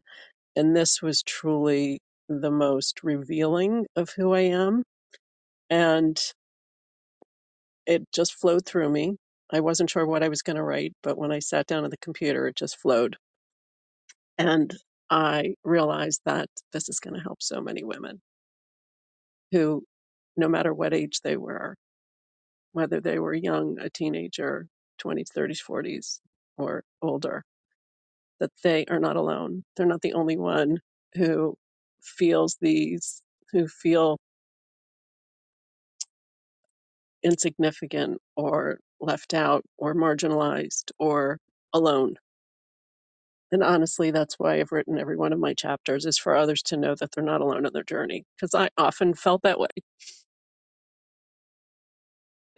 [0.57, 4.83] And this was truly the most revealing of who I am
[5.71, 6.19] And
[7.85, 9.17] it just flowed through me.
[9.51, 11.91] I wasn't sure what I was going to write, but when I sat down at
[11.91, 13.17] the computer, it just flowed.
[14.37, 14.73] And
[15.09, 18.21] I realized that this is going to help so many women
[19.51, 19.83] who,
[20.37, 21.75] no matter what age they were,
[22.71, 24.67] whether they were young, a teenager,
[25.03, 26.19] 20s, 30s, 40s,
[26.57, 27.43] or older,
[28.39, 29.63] that they are not alone.
[29.75, 30.79] They're not the only one
[31.15, 31.55] who
[32.01, 34.17] feels these, who feel
[37.23, 41.39] insignificant or left out or marginalized or
[41.73, 42.15] alone.
[43.51, 46.77] And honestly, that's why I've written every one of my chapters is for others to
[46.77, 48.25] know that they're not alone in their journey.
[48.35, 49.67] Because I often felt that way.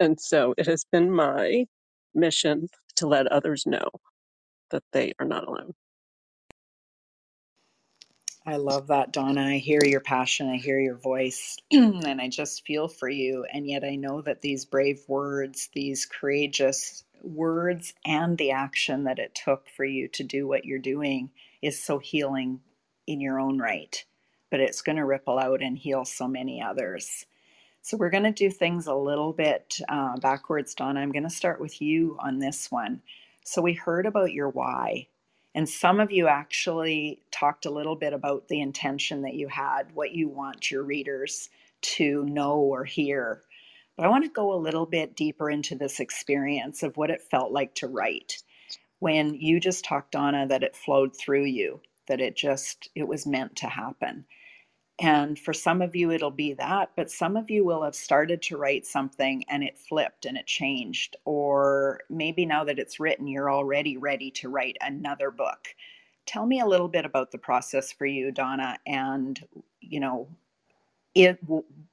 [0.00, 1.66] And so it has been my
[2.14, 3.90] mission to let others know
[4.70, 5.74] that they are not alone.
[8.46, 9.42] I love that, Donna.
[9.42, 13.46] I hear your passion, I hear your voice, and I just feel for you.
[13.52, 19.20] And yet, I know that these brave words, these courageous words, and the action that
[19.20, 21.30] it took for you to do what you're doing
[21.62, 22.60] is so healing
[23.08, 24.04] in your own right.
[24.50, 27.26] But it's going to ripple out and heal so many others.
[27.82, 31.00] So we're going to do things a little bit uh, backwards, Donna.
[31.00, 33.02] I'm going to start with you on this one.
[33.44, 35.08] So we heard about your why,
[35.56, 39.84] and some of you actually talked a little bit about the intention that you had,
[39.94, 41.48] what you want your readers
[41.80, 43.40] to know or hear.
[43.96, 47.22] But I want to go a little bit deeper into this experience of what it
[47.22, 48.42] felt like to write.
[48.98, 53.26] When you just talked, Donna, that it flowed through you, that it just, it was
[53.26, 54.26] meant to happen
[54.98, 58.40] and for some of you, it'll be that, but some of you will have started
[58.42, 61.16] to write something and it flipped and it changed.
[61.26, 65.68] Or maybe now that it's written, you're already ready to write another book.
[66.24, 68.78] Tell me a little bit about the process for you, Donna.
[68.86, 69.38] And,
[69.80, 70.28] you know,
[71.14, 71.38] it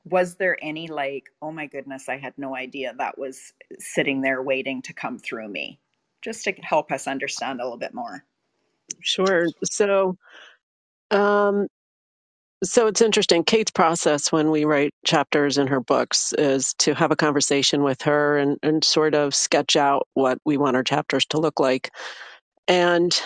[0.06, 4.42] was there any like, oh my goodness, I had no idea that was sitting there
[4.42, 5.78] waiting to come through me?
[6.22, 8.24] Just to help us understand a little bit more.
[9.02, 9.48] Sure.
[9.66, 10.18] So,
[11.12, 11.68] um,
[12.64, 13.44] So it's interesting.
[13.46, 18.04] Kate's process when we write chapters in her books is to have a conversation with
[18.04, 21.92] her and, and sort of sketch out what we want our chapters to look like.
[22.68, 23.20] And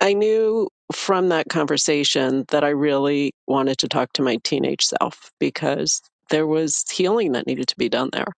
[0.00, 5.32] I knew from that conversation that I really wanted to talk to my teenage self
[5.40, 8.28] because there was healing that needed to be done there.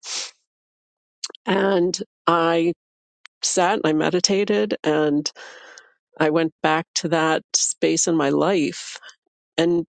[1.47, 2.75] And I
[3.43, 5.31] sat and I meditated and
[6.21, 8.99] I went back to that space in my life.
[9.59, 9.87] And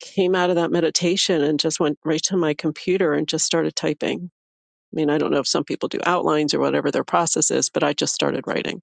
[0.00, 3.76] came out of that meditation and just went right to my computer and just started
[3.76, 4.30] typing.
[4.92, 7.70] I mean, I don't know if some people do outlines or whatever their process is,
[7.70, 8.82] but I just started writing.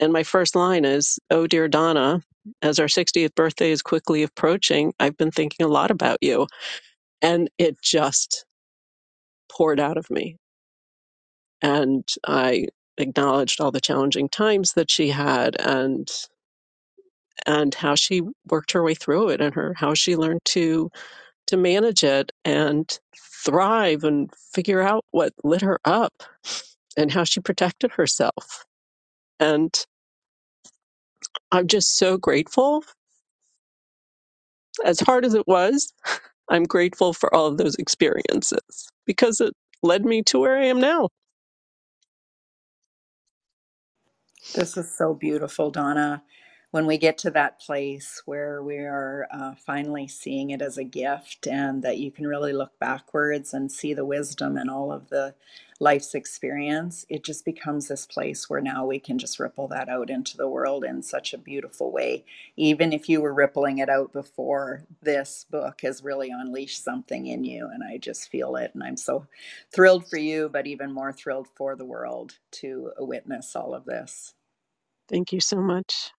[0.00, 2.22] And my first line is Oh, dear Donna,
[2.62, 6.46] as our 60th birthday is quickly approaching, I've been thinking a lot about you.
[7.22, 8.46] And it just
[9.50, 10.36] poured out of me.
[11.62, 16.08] And I acknowledged all the challenging times that she had and
[17.46, 20.90] and how she worked her way through it and her how she learned to
[21.48, 23.00] to manage it and
[23.44, 26.14] thrive and figure out what lit her up
[26.96, 28.64] and how she protected herself.
[29.40, 29.74] And
[31.52, 32.84] I'm just so grateful.
[34.84, 35.92] As hard as it was,
[36.50, 40.80] I'm grateful for all of those experiences because it led me to where I am
[40.80, 41.10] now.
[44.54, 46.22] This is so beautiful, Donna.
[46.70, 50.84] When we get to that place where we are uh, finally seeing it as a
[50.84, 55.08] gift, and that you can really look backwards and see the wisdom and all of
[55.08, 55.34] the
[55.80, 60.10] life's experience, it just becomes this place where now we can just ripple that out
[60.10, 62.24] into the world in such a beautiful way.
[62.56, 67.42] Even if you were rippling it out before, this book has really unleashed something in
[67.42, 68.70] you, and I just feel it.
[68.74, 69.26] And I'm so
[69.72, 74.34] thrilled for you, but even more thrilled for the world to witness all of this.
[75.08, 76.12] Thank you so much.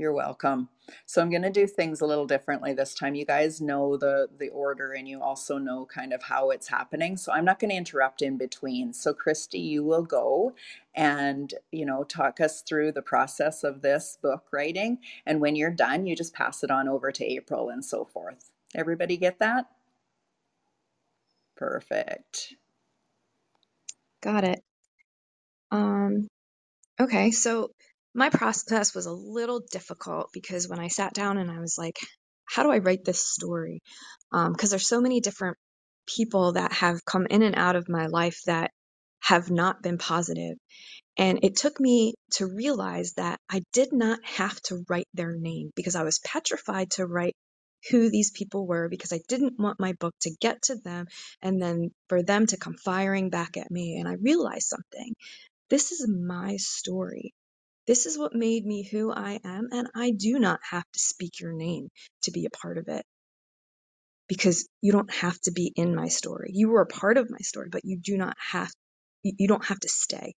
[0.00, 0.70] You're welcome.
[1.04, 3.14] So I'm going to do things a little differently this time.
[3.14, 7.18] You guys know the the order and you also know kind of how it's happening.
[7.18, 8.94] So I'm not going to interrupt in between.
[8.94, 10.54] So Christy, you will go
[10.94, 15.70] and, you know, talk us through the process of this book writing and when you're
[15.70, 18.50] done, you just pass it on over to April and so forth.
[18.74, 19.66] Everybody get that?
[21.56, 22.54] Perfect.
[24.22, 24.62] Got it.
[25.70, 26.28] Um,
[27.00, 27.70] okay, so
[28.14, 31.98] my process was a little difficult because when I sat down and I was like,
[32.46, 33.80] how do I write this story?
[34.32, 35.56] Um, because there's so many different
[36.06, 38.70] people that have come in and out of my life that
[39.20, 40.56] have not been positive.
[41.16, 45.70] And it took me to realize that I did not have to write their name
[45.76, 47.34] because I was petrified to write
[47.90, 51.06] who these people were because I didn't want my book to get to them
[51.42, 53.98] and then for them to come firing back at me.
[53.98, 55.14] And I realized something.
[55.70, 57.32] This is my story.
[57.90, 61.40] This is what made me who I am, and I do not have to speak
[61.40, 61.88] your name
[62.22, 63.04] to be a part of it
[64.28, 66.52] because you don't have to be in my story.
[66.54, 68.70] You were a part of my story, but you do not have
[69.24, 70.34] you don't have to stay.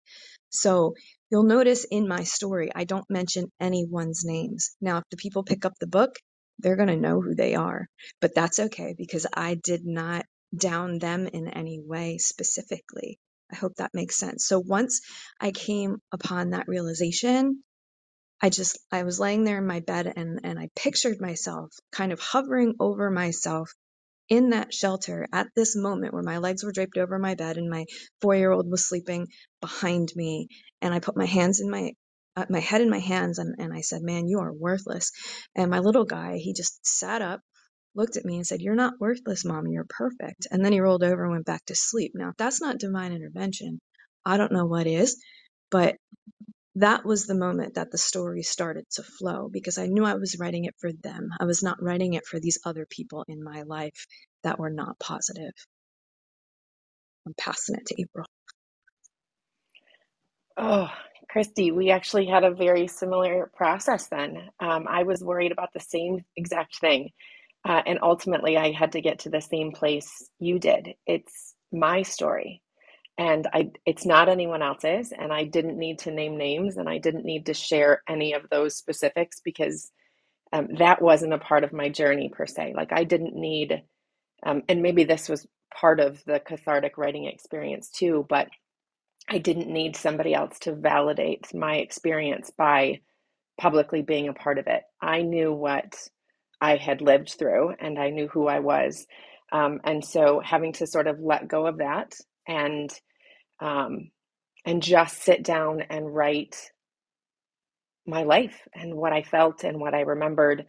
[0.51, 0.95] So
[1.29, 4.77] you'll notice in my story, I don't mention anyone's names.
[4.81, 6.15] Now, if the people pick up the book,
[6.61, 7.89] they're going to know who they are,
[8.21, 10.25] but that's okay because I did not
[10.57, 13.19] down them in any way specifically.
[13.53, 14.47] I hope that makes sense.
[14.47, 15.01] So once
[15.41, 17.63] I came upon that realization,
[18.43, 22.13] I just, I was laying there in my bed and, and I pictured myself kind
[22.13, 23.71] of hovering over myself
[24.29, 27.71] in that shelter at this moment where my legs were draped over my bed and
[27.71, 27.85] my
[28.21, 29.29] four year old was sleeping
[29.61, 30.49] behind me.
[30.83, 31.93] And I put my hands in my
[32.37, 35.11] uh, my head in my hands and, and I said, Man, you are worthless.
[35.55, 37.41] And my little guy, he just sat up,
[38.01, 39.69] looked at me and said, You're not worthless, mom.
[39.69, 40.49] You're perfect.
[40.53, 42.13] And then he rolled over and went back to sleep.
[42.17, 43.81] Now, if that's not divine intervention,
[44.27, 45.23] I don't know what is.
[45.71, 45.97] But
[46.77, 50.39] that was the moment that the story started to flow because I knew I was
[50.41, 51.31] writing it for them.
[51.41, 54.07] I was not writing it for these other people in my life
[54.45, 55.53] that were not positive.
[57.27, 58.27] I'm passing it to April.
[60.57, 60.89] Oh,
[61.31, 64.51] Christy, we actually had a very similar process then.
[64.61, 67.11] Um, I was worried about the same exact thing.
[67.69, 70.95] Uh, and ultimately, I had to get to the same place you did.
[71.07, 72.63] It's my story.
[73.19, 75.13] And I, it's not anyone else's.
[75.13, 78.49] And I didn't need to name names and I didn't need to share any of
[78.51, 79.91] those specifics because
[80.53, 82.73] um, that wasn't a part of my journey per se.
[82.75, 83.83] Like, I didn't need,
[84.45, 88.49] um, and maybe this was part of the cathartic writing experience too, but
[89.29, 93.01] I didn't need somebody else to validate my experience by
[93.61, 94.83] publicly being a part of it.
[95.01, 95.95] I knew what
[96.61, 99.07] I had lived through and I knew who I was.
[99.53, 102.15] Um, and so having to sort of let go of that
[102.49, 102.91] and
[103.61, 104.11] um,
[104.67, 106.57] and just sit down and write
[108.07, 110.67] my life and what I felt and what I remembered.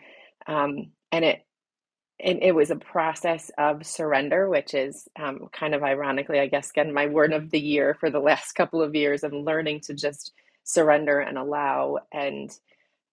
[0.47, 1.39] Um, and it
[2.19, 6.71] and it was a process of surrender, which is um, kind of ironically, I guess,
[6.71, 9.23] again, my word of the year for the last couple of years.
[9.23, 10.33] I'm learning to just
[10.63, 12.51] surrender and allow and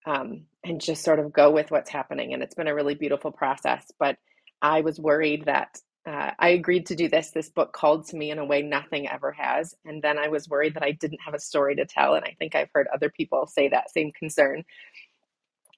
[0.06, 2.32] um, and just sort of go with what's happening.
[2.32, 3.90] And it's been a really beautiful process.
[3.98, 4.16] But
[4.62, 7.30] I was worried that uh, I agreed to do this.
[7.30, 9.74] This book called to me in a way nothing ever has.
[9.84, 12.14] And then I was worried that I didn't have a story to tell.
[12.14, 14.64] And I think I've heard other people say that same concern.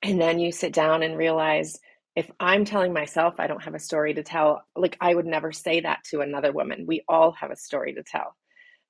[0.03, 1.79] And then you sit down and realize
[2.15, 5.53] if I'm telling myself I don't have a story to tell, like I would never
[5.53, 6.85] say that to another woman.
[6.87, 8.37] We all have a story to tell.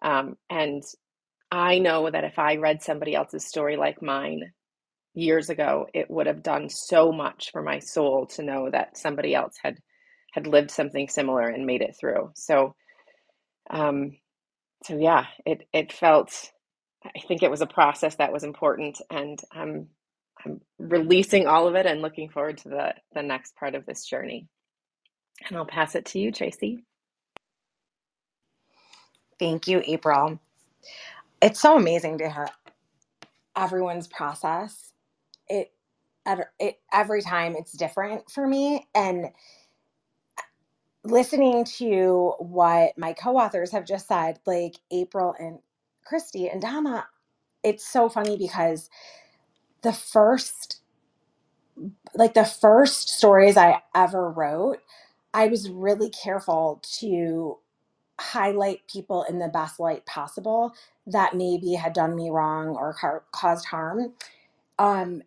[0.02, 0.82] Um, and
[1.50, 4.52] I know that if I read somebody else's story like mine
[5.14, 9.34] years ago, it would have done so much for my soul to know that somebody
[9.34, 9.78] else had
[10.32, 12.30] had lived something similar and made it through.
[12.36, 12.74] So,
[13.70, 14.18] um,
[14.84, 16.50] so yeah, it it felt.
[17.04, 19.88] I think it was a process that was important, and I'm
[20.44, 24.06] I'm releasing all of it and looking forward to the the next part of this
[24.06, 24.48] journey.
[25.48, 26.84] And I'll pass it to you, Tracy.
[29.38, 30.40] Thank you, April.
[31.42, 32.48] It's so amazing to hear
[33.56, 34.89] everyone's process.
[35.50, 35.72] It,
[36.60, 39.30] it every time it's different for me, and
[41.04, 45.60] listening to what my co-authors have just said, like April and
[46.04, 47.06] Christy and Donna,
[47.64, 48.90] it's so funny because
[49.82, 50.82] the first
[52.14, 54.78] like the first stories I ever wrote,
[55.34, 57.58] I was really careful to
[58.20, 60.74] highlight people in the best light possible
[61.06, 64.14] that maybe had done me wrong or ca- caused harm.
[64.78, 65.22] Um,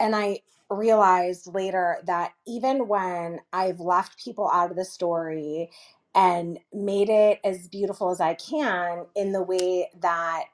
[0.00, 0.40] and I
[0.70, 5.70] realized later that even when I've left people out of the story
[6.14, 10.44] and made it as beautiful as I can in the way that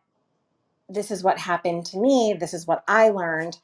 [0.88, 3.58] this is what happened to me, this is what I learned,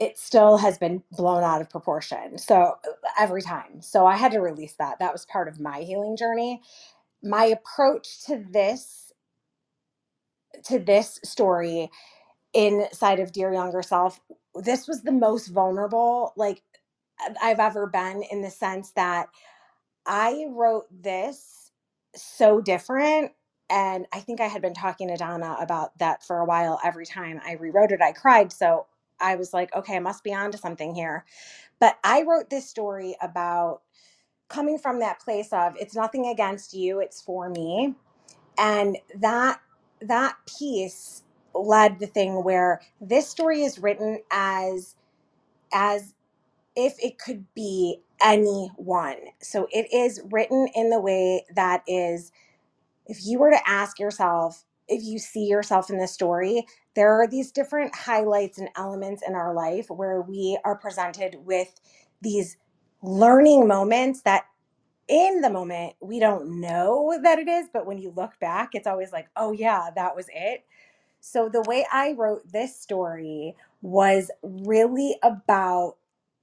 [0.00, 2.38] it still has been blown out of proportion.
[2.38, 2.78] So
[3.18, 3.82] every time.
[3.82, 4.98] So I had to release that.
[4.98, 6.62] That was part of my healing journey.
[7.22, 9.12] My approach to this
[10.64, 11.90] to this story
[12.54, 14.20] inside of Dear Younger Self,
[14.54, 16.62] this was the most vulnerable like
[17.42, 19.28] I've ever been in the sense that
[20.06, 21.70] I wrote this
[22.14, 23.32] so different
[23.70, 26.80] and I think I had been talking to Donna about that for a while.
[26.84, 28.52] Every time I rewrote it, I cried.
[28.52, 28.86] So
[29.20, 31.24] I was like, okay, I must be onto something here.
[31.80, 33.82] But I wrote this story about
[34.48, 37.94] coming from that place of it's nothing against you, it's for me.
[38.58, 39.60] And that
[40.02, 41.22] that piece
[41.54, 44.96] led the thing where this story is written as
[45.72, 46.14] as
[46.76, 49.16] if it could be anyone.
[49.40, 52.32] So it is written in the way that is,
[53.06, 57.28] if you were to ask yourself, if you see yourself in this story, there are
[57.28, 61.80] these different highlights and elements in our life where we are presented with
[62.22, 62.56] these
[63.02, 64.44] learning moments that
[65.08, 68.88] in the moment we don't know that it is, but when you look back, it's
[68.88, 70.64] always like, oh yeah, that was it
[71.20, 75.96] so, the way I wrote this story was really about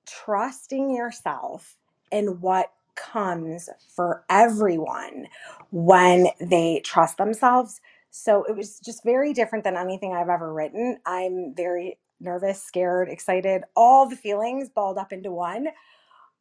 [0.08, 1.78] trusting yourself
[2.12, 5.28] and what comes for everyone
[5.72, 7.82] when they trust themselves.
[8.12, 11.00] So, it was just very different than anything I've ever written.
[11.06, 15.68] I'm very nervous, scared, excited, all the feelings balled up into one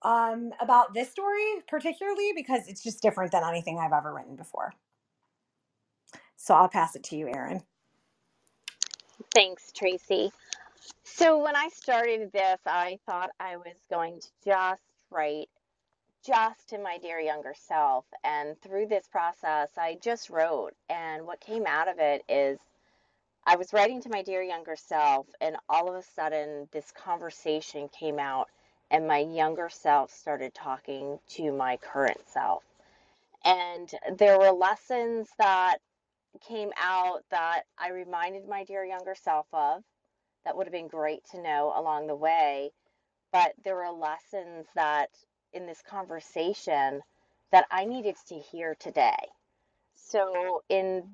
[0.02, 4.74] um, about this story, particularly because it's just different than anything I've ever written before.
[6.36, 7.62] So, I'll pass it to you, Erin.
[9.34, 10.30] Thanks, Tracy.
[11.04, 15.48] So when I started this, I thought I was going to just write
[16.26, 18.04] just to my dear younger self.
[18.24, 20.72] And through this process, I just wrote.
[20.90, 22.58] And what came out of it is
[23.46, 27.88] I was writing to my dear younger self, and all of a sudden, this conversation
[27.88, 28.48] came out,
[28.90, 32.64] and my younger self started talking to my current self.
[33.44, 35.78] And there were lessons that
[36.40, 39.82] came out that I reminded my dear younger self of
[40.44, 42.70] that would have been great to know along the way.
[43.32, 45.10] But there were lessons that
[45.52, 47.02] in this conversation
[47.52, 49.16] that I needed to hear today.
[49.94, 51.04] So in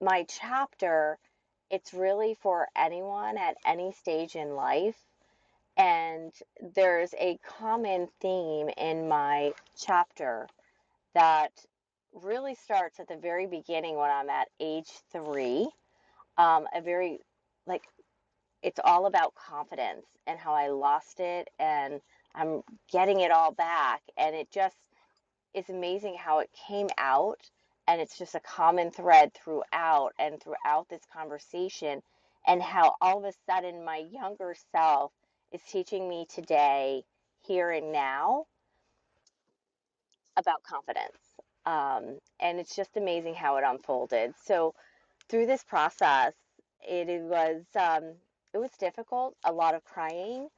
[0.00, 1.18] my chapter,
[1.70, 4.96] it's really for anyone at any stage in life.
[5.76, 6.32] And
[6.74, 10.48] there's a common theme in my chapter
[11.14, 11.52] that
[12.12, 15.68] really starts at the very beginning when I'm at age three.
[16.36, 17.18] Um, a very
[17.66, 17.84] like
[18.62, 22.00] it's all about confidence and how I lost it and
[22.34, 24.02] I'm getting it all back.
[24.16, 24.76] And it just
[25.54, 27.50] is amazing how it came out
[27.86, 32.02] and it's just a common thread throughout and throughout this conversation
[32.46, 35.12] and how all of a sudden my younger self
[35.52, 37.02] is teaching me today
[37.46, 38.44] here and now
[40.36, 41.27] about confidence
[41.68, 44.74] um, and it's just amazing how it unfolded so
[45.28, 46.34] through this process
[46.88, 48.14] it, it was um,
[48.54, 50.48] it was difficult a lot of crying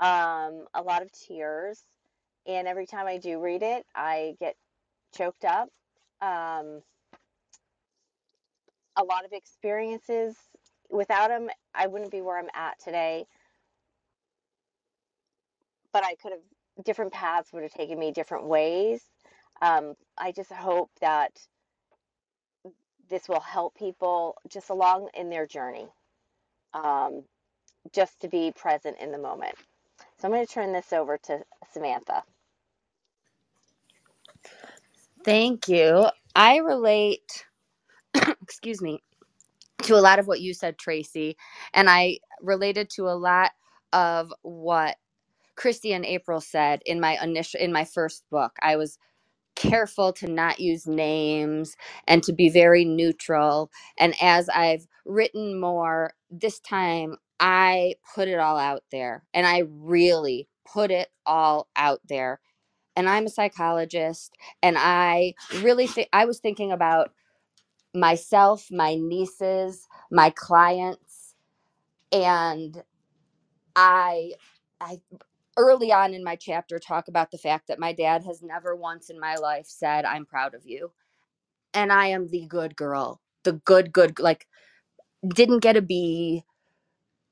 [0.00, 1.82] um, a lot of tears
[2.46, 4.54] and every time i do read it i get
[5.16, 5.68] choked up
[6.20, 6.82] um,
[8.98, 10.36] a lot of experiences.
[10.90, 13.26] Without him, I wouldn't be where I'm at today,
[15.92, 19.02] but I could have, different paths would have taken me different ways.
[19.62, 21.32] Um, I just hope that
[23.10, 25.88] this will help people just along in their journey,
[26.74, 27.24] um,
[27.94, 29.56] just to be present in the moment.
[30.18, 31.40] So I'm going to turn this over to
[31.72, 32.24] Samantha.
[35.24, 36.06] Thank you.
[36.36, 37.46] I relate,
[38.42, 39.02] excuse me,
[39.84, 41.36] to a lot of what you said, Tracy,
[41.74, 43.52] and I related to a lot
[43.92, 44.96] of what
[45.56, 48.52] Christy and April said in my initial in my first book.
[48.62, 48.98] I was
[49.58, 51.76] careful to not use names
[52.08, 53.70] and to be very neutral.
[53.98, 59.64] And as I've written more this time, I put it all out there and I
[59.68, 62.40] really put it all out there.
[62.96, 64.32] And I'm a psychologist
[64.62, 67.12] and I really think I was thinking about
[67.94, 71.34] myself, my nieces, my clients,
[72.12, 72.82] and
[73.76, 74.32] I
[74.80, 75.00] I
[75.58, 79.10] early on in my chapter talk about the fact that my dad has never once
[79.10, 80.92] in my life said I'm proud of you.
[81.74, 83.20] And I am the good girl.
[83.44, 84.46] The good good like
[85.34, 86.44] didn't get a B,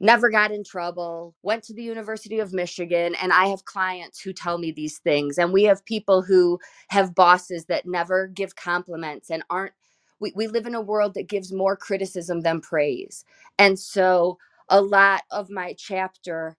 [0.01, 4.33] never got in trouble, went to the University of Michigan, and I have clients who
[4.33, 5.39] tell me these things.
[5.39, 6.59] And we have people who
[6.89, 9.73] have bosses that never give compliments and aren't.
[10.21, 13.25] We, we live in a world that gives more criticism than praise.
[13.59, 16.57] And so, a lot of my chapter,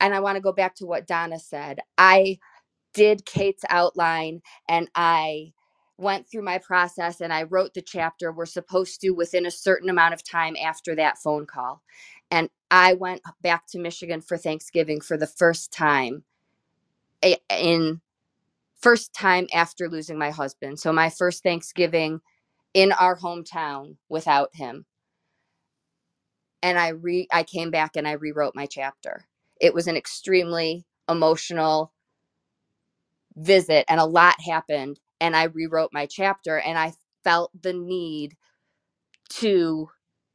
[0.00, 2.38] and I want to go back to what Donna said, I
[2.94, 5.52] did Kate's outline and I
[5.98, 9.88] went through my process and I wrote the chapter we're supposed to within a certain
[9.90, 11.82] amount of time after that phone call.
[12.30, 16.24] And I went back to Michigan for Thanksgiving for the first time
[17.22, 18.00] eh, in
[18.80, 20.80] first time after losing my husband.
[20.80, 22.20] So my first Thanksgiving
[22.74, 24.86] in our hometown without him.
[26.62, 29.26] And I re I came back and I rewrote my chapter.
[29.60, 31.92] It was an extremely emotional
[33.36, 36.94] visit and a lot happened and I rewrote my chapter and I
[37.24, 38.36] felt the need
[39.30, 39.88] to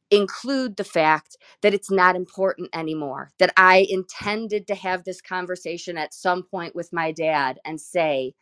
[0.10, 5.98] include the fact that it's not important anymore, that I intended to have this conversation
[5.98, 8.34] at some point with my dad and say,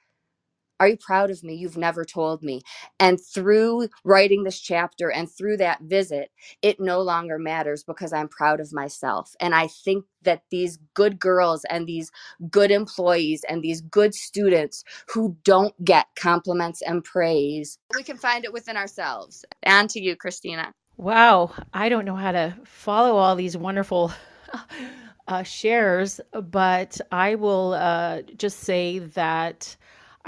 [0.79, 1.55] are you proud of me?
[1.55, 2.61] You've never told me.
[2.99, 8.29] And through writing this chapter and through that visit, it no longer matters because I'm
[8.29, 9.35] proud of myself.
[9.39, 12.11] And I think that these good girls and these
[12.49, 18.45] good employees and these good students who don't get compliments and praise, we can find
[18.45, 19.45] it within ourselves.
[19.63, 20.73] And to you, Christina.
[20.97, 24.11] Wow, I don't know how to follow all these wonderful
[25.27, 29.77] uh, shares, but I will uh, just say that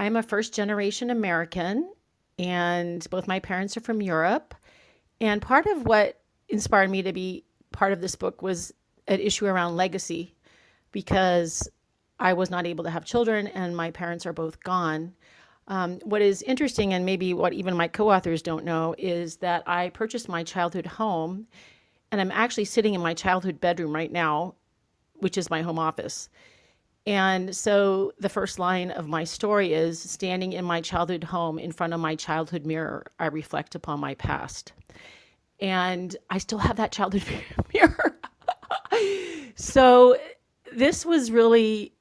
[0.02, 1.94] I'm a first generation American,
[2.40, 4.56] and both my parents are from Europe.
[5.22, 8.74] And part of what inspired me to be part of this book was
[9.08, 10.34] an issue around legacy
[10.92, 11.70] because
[12.20, 15.14] I was not able to have children and my parents are both gone.
[15.68, 19.62] Um, what is interesting, and maybe what even my co authors don't know, is that
[19.68, 21.46] I purchased my childhood home
[22.12, 24.56] and I'm actually sitting in my childhood bedroom right now,
[25.20, 26.28] which is my home office.
[27.06, 31.72] And so the first line of my story is standing in my childhood home in
[31.72, 34.74] front of my childhood mirror, I reflect upon my past.
[35.60, 37.24] And I still have that childhood
[37.74, 38.20] mirror.
[39.56, 40.16] so
[40.74, 41.94] this was really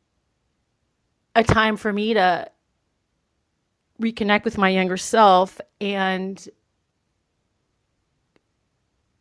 [1.35, 2.51] a time for me to
[4.01, 6.49] reconnect with my younger self and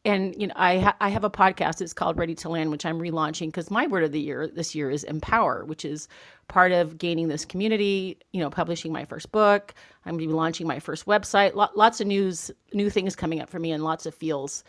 [0.10, 1.82] and you know I ha- I have a podcast.
[1.82, 4.76] It's called Ready to Land, which I'm relaunching because my word of the year this
[4.76, 6.08] year is empower, which is
[6.48, 8.18] part of gaining this community.
[8.32, 9.74] You know, publishing my first book.
[10.06, 11.56] I'm going to be launching my first website.
[11.56, 14.64] lots of news, new things coming up for me, and lots of feels.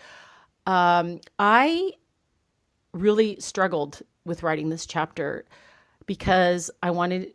[0.66, 1.93] Um, I
[2.93, 5.45] really struggled with writing this chapter
[6.07, 7.34] because I wanted.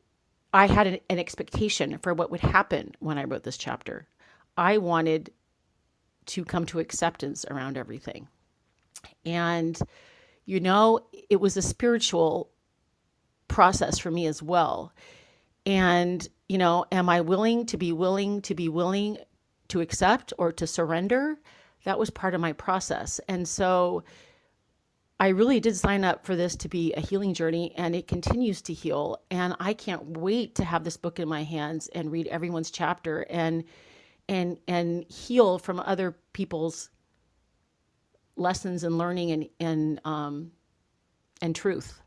[0.54, 4.08] I had an, an expectation for what would happen when I wrote this chapter.
[4.58, 5.32] I wanted
[6.28, 8.28] to come to acceptance around everything.
[9.26, 9.78] And,
[10.46, 11.00] you know,
[11.30, 12.50] it was a spiritual
[13.48, 14.94] process for me as well.
[15.66, 19.18] And, you know, am I willing to be willing to be willing
[19.70, 21.38] to accept or to surrender?
[21.86, 23.20] That was part of my process.
[23.28, 24.04] And so
[25.20, 28.62] I really did sign up for this to be a healing journey and it continues
[28.64, 29.22] to heal.
[29.32, 33.22] And I can't wait to have this book in my hands and read everyone's chapter
[33.30, 33.64] and
[34.28, 36.90] and and heal from other people's
[38.36, 40.52] lessons and learning and and um,
[41.42, 42.02] and truth.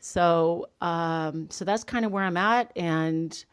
[0.00, 3.44] So um, so that's kind of where I'm at, and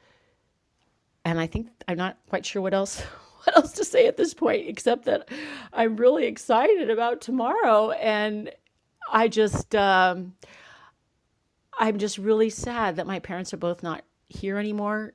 [1.23, 3.01] and I think I'm not quite sure what else
[3.43, 5.29] what else to say at this point, except that
[5.73, 8.51] I'm really excited about tomorrow, and
[9.11, 10.35] I just um,
[11.77, 15.13] I'm just really sad that my parents are both not here anymore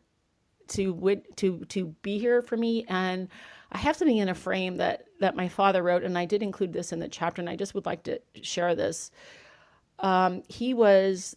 [0.70, 3.28] to to to be here for me and
[3.72, 6.72] I have something in a frame that that my father wrote and I did include
[6.72, 9.10] this in the chapter and I just would like to share this.
[9.98, 11.36] Um, he was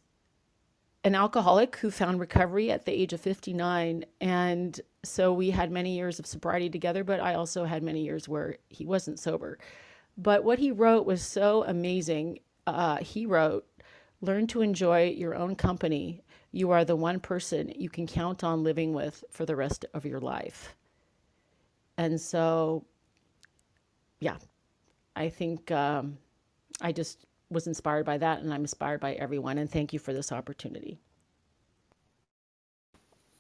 [1.04, 5.96] an alcoholic who found recovery at the age of 59 and so we had many
[5.96, 9.60] years of sobriety together but I also had many years where he wasn't sober.
[10.18, 12.40] But what he wrote was so amazing.
[12.68, 13.66] Uh, he wrote,
[14.22, 16.22] "Learn to enjoy your own company
[16.54, 20.06] you are the one person you can count on living with for the rest of
[20.06, 20.76] your life.
[21.98, 22.86] And so,
[24.20, 24.38] yeah,
[25.16, 26.18] I think um,
[26.80, 29.58] I just was inspired by that, and I'm inspired by everyone.
[29.58, 31.00] And thank you for this opportunity.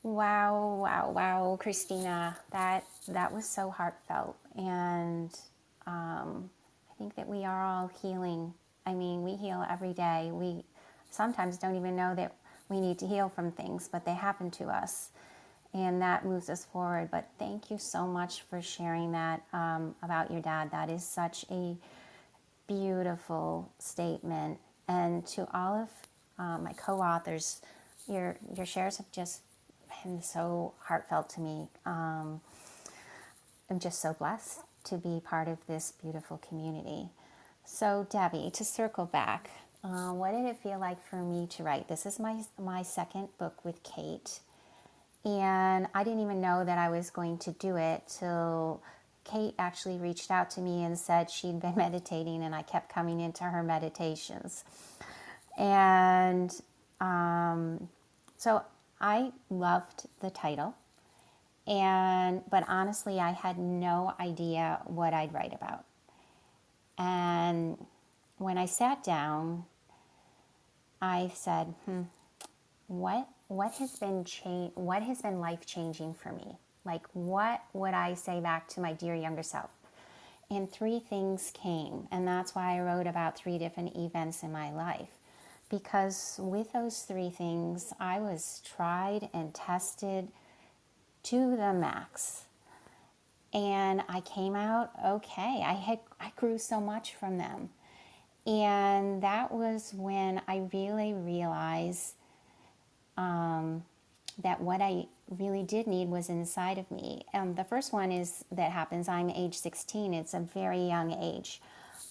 [0.03, 5.33] Wow, wow, wow, Christina, that that was so heartfelt, and
[5.87, 6.49] um,
[6.91, 8.53] I think that we are all healing.
[8.85, 10.29] I mean, we heal every day.
[10.33, 10.65] We
[11.09, 12.35] sometimes don't even know that
[12.73, 15.09] we need to heal from things, but they happen to us.
[15.73, 17.09] And that moves us forward.
[17.11, 20.71] But thank you so much for sharing that um, about your dad.
[20.71, 21.75] That is such a
[22.67, 24.59] beautiful statement.
[24.87, 25.89] And to all of
[26.37, 27.61] uh, my co authors,
[28.07, 29.41] your, your shares have just
[30.03, 31.67] been so heartfelt to me.
[31.85, 32.41] Um,
[33.69, 37.09] I'm just so blessed to be part of this beautiful community.
[37.65, 39.49] So, Debbie, to circle back,
[39.83, 41.87] uh, what did it feel like for me to write?
[41.87, 44.39] This is my my second book with Kate,
[45.25, 48.81] and I didn't even know that I was going to do it till
[49.25, 53.19] Kate actually reached out to me and said she'd been meditating, and I kept coming
[53.19, 54.63] into her meditations,
[55.57, 56.53] and
[57.01, 57.89] um,
[58.37, 58.63] so
[59.01, 60.75] I loved the title,
[61.67, 65.83] and but honestly, I had no idea what I'd write about,
[66.97, 67.85] and
[68.37, 69.65] when I sat down
[71.03, 72.03] I said, hmm,
[72.87, 76.57] what what has been change what has been life changing for me?
[76.85, 79.69] Like what would I say back to my dear younger self?
[80.49, 82.07] and three things came.
[82.11, 85.09] And that's why I wrote about three different events in my life.
[85.69, 90.29] Because with those three things, I was tried and tested
[91.23, 92.43] to the max.
[93.53, 95.63] And I came out okay.
[95.65, 97.69] I had I grew so much from them.
[98.45, 102.15] And that was when I really realized
[103.17, 103.83] um,
[104.41, 107.23] that what I really did need was inside of me.
[107.33, 111.61] Um, the first one is that happens, I'm age 16, it's a very young age.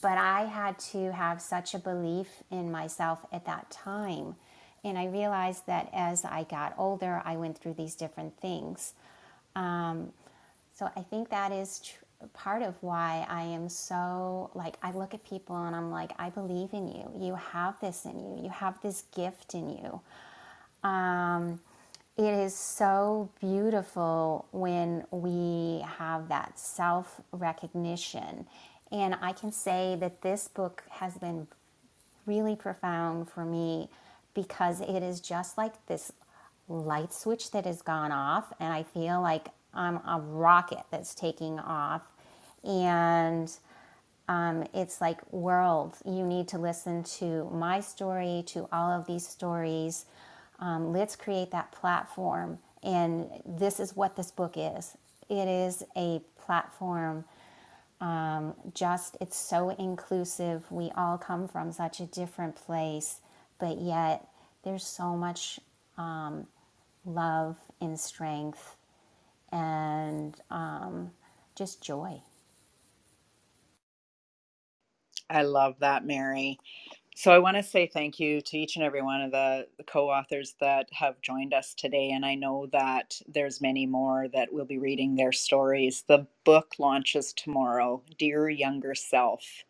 [0.00, 4.36] But I had to have such a belief in myself at that time.
[4.84, 8.94] And I realized that as I got older, I went through these different things.
[9.54, 10.12] Um,
[10.74, 12.01] so I think that is tr-
[12.34, 16.30] part of why I am so like, I look at people and I'm like, I
[16.30, 17.10] believe in you.
[17.18, 20.00] You have this in you, you have this gift in you.
[20.88, 21.60] Um,
[22.16, 28.46] it is so beautiful when we have that self recognition.
[28.90, 31.46] And I can say that this book has been
[32.26, 33.88] really profound for me
[34.34, 36.12] because it is just like this
[36.68, 41.58] light switch that has gone off, and I feel like I'm a rocket that's taking
[41.58, 42.02] off.
[42.64, 43.50] And
[44.28, 49.26] um, it's like, world, you need to listen to my story, to all of these
[49.26, 50.06] stories
[50.62, 52.58] um, let's create that platform.
[52.84, 54.96] And this is what this book is
[55.28, 57.24] it is a platform.
[58.00, 60.70] Um, just, it's so inclusive.
[60.70, 63.20] We all come from such a different place,
[63.60, 64.26] but yet
[64.64, 65.60] there's so much
[65.96, 66.48] um,
[67.06, 68.76] love and strength
[69.52, 71.12] and um,
[71.54, 72.20] just joy.
[75.32, 76.60] I love that, Mary.
[77.16, 80.54] So I want to say thank you to each and every one of the, co-authors
[80.60, 82.10] that have joined us today.
[82.12, 86.04] And I know that there's many more that will be reading their stories.
[86.08, 89.64] The book launches tomorrow, Dear Younger Self.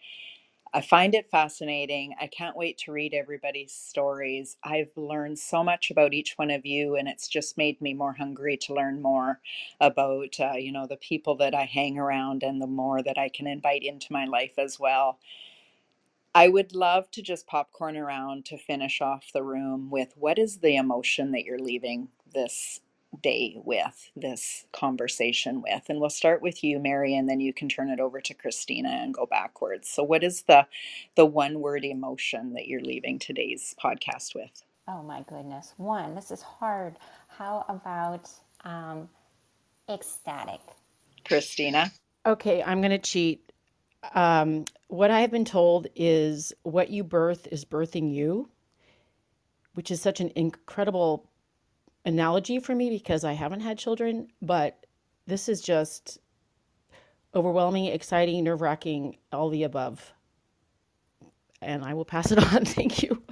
[0.72, 2.14] I find it fascinating.
[2.20, 4.56] I can't wait to read everybody's stories.
[4.62, 8.12] I've learned so much about each one of you, and it's just made me more
[8.14, 9.40] hungry to learn more
[9.80, 13.30] about, uh, you know, the people that I hang around and the more that I
[13.30, 15.18] can invite into my life as well.
[16.34, 20.58] I would love to just popcorn around to finish off the room with what is
[20.58, 22.80] the emotion that you're leaving this
[23.22, 25.84] day with, this conversation with.
[25.90, 28.88] And we'll start with you, Mary, and then you can turn it over to Christina
[28.88, 29.90] and go backwards.
[29.90, 30.66] So what is the
[31.16, 34.64] the one word emotion that you're leaving today's podcast with?
[34.88, 35.74] Oh my goodness.
[35.76, 36.96] One, this is hard.
[37.28, 38.30] How about
[38.64, 39.08] um,
[39.88, 40.60] ecstatic?
[41.24, 41.92] Christina?
[42.26, 43.51] Okay, I'm going to cheat
[44.14, 48.48] um, what I have been told is what you birth is birthing you,
[49.74, 51.28] which is such an incredible
[52.04, 54.86] analogy for me because I haven't had children, but
[55.26, 56.18] this is just
[57.34, 60.12] overwhelming, exciting, nerve wracking, all the above.
[61.60, 62.64] And I will pass it on.
[62.64, 63.22] Thank you.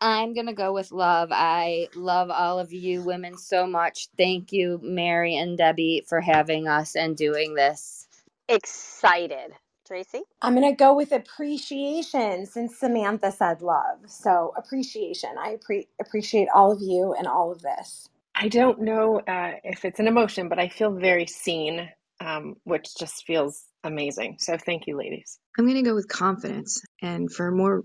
[0.00, 1.30] I'm going to go with love.
[1.32, 4.08] I love all of you women so much.
[4.18, 8.03] Thank you, Mary and Debbie, for having us and doing this
[8.48, 9.52] excited.
[9.86, 10.22] Tracy?
[10.40, 13.98] I'm going to go with appreciation since Samantha said love.
[14.06, 15.30] So, appreciation.
[15.38, 18.08] I pre- appreciate all of you and all of this.
[18.34, 21.88] I don't know uh, if it's an emotion, but I feel very seen,
[22.20, 24.36] um, which just feels amazing.
[24.38, 25.38] So, thank you, ladies.
[25.58, 27.82] I'm going to go with confidence and for more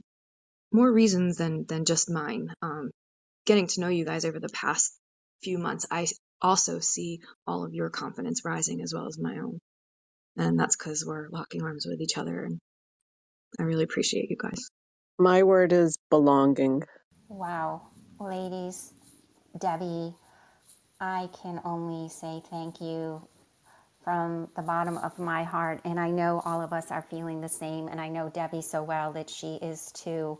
[0.71, 2.47] more reasons than than just mine.
[2.61, 2.91] Um,
[3.45, 4.93] getting to know you guys over the past
[5.43, 6.07] few months, I
[6.41, 9.59] also see all of your confidence rising as well as my own.
[10.39, 12.45] And that's because we're locking arms with each other.
[12.45, 12.59] And
[13.59, 14.69] I really appreciate you guys.
[15.19, 16.83] My word is belonging.
[17.27, 17.81] Wow.
[18.19, 18.93] Ladies,
[19.59, 20.15] Debbie,
[21.01, 23.27] I can only say thank you
[24.03, 25.81] from the bottom of my heart.
[25.83, 27.89] And I know all of us are feeling the same.
[27.89, 30.39] And I know Debbie so well that she is too.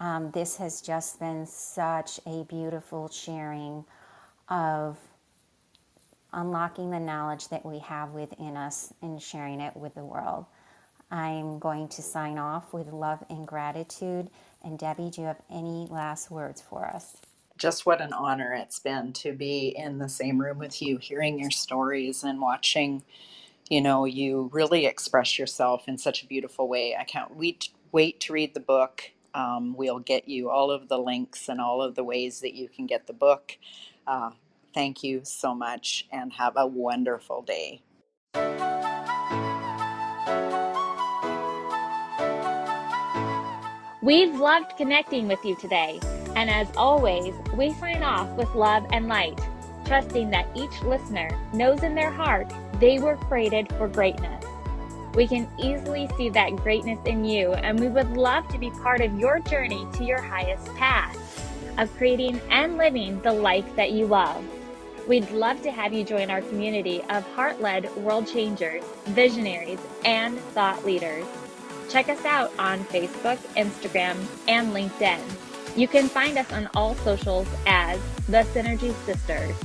[0.00, 3.84] Um, this has just been such a beautiful sharing
[4.48, 4.98] of
[6.32, 10.46] unlocking the knowledge that we have within us and sharing it with the world.
[11.10, 14.30] I'm going to sign off with love and gratitude.
[14.64, 17.16] And Debbie, do you have any last words for us?
[17.58, 21.38] Just what an honor it's been to be in the same room with you, hearing
[21.38, 23.02] your stories and watching,
[23.70, 26.96] you know, you really express yourself in such a beautiful way.
[26.98, 29.12] I can't wait, wait to read the book.
[29.34, 32.68] Um, we'll get you all of the links and all of the ways that you
[32.68, 33.58] can get the book.
[34.06, 34.30] Uh,
[34.78, 37.82] Thank you so much and have a wonderful day.
[44.00, 45.98] We've loved connecting with you today.
[46.36, 49.40] And as always, we sign off with love and light,
[49.84, 52.48] trusting that each listener knows in their heart
[52.78, 54.44] they were created for greatness.
[55.14, 59.00] We can easily see that greatness in you, and we would love to be part
[59.00, 61.16] of your journey to your highest path
[61.78, 64.44] of creating and living the life that you love.
[65.08, 70.38] We'd love to have you join our community of heart led world changers, visionaries, and
[70.38, 71.24] thought leaders.
[71.88, 75.18] Check us out on Facebook, Instagram, and LinkedIn.
[75.78, 79.56] You can find us on all socials as The Synergy Sisters.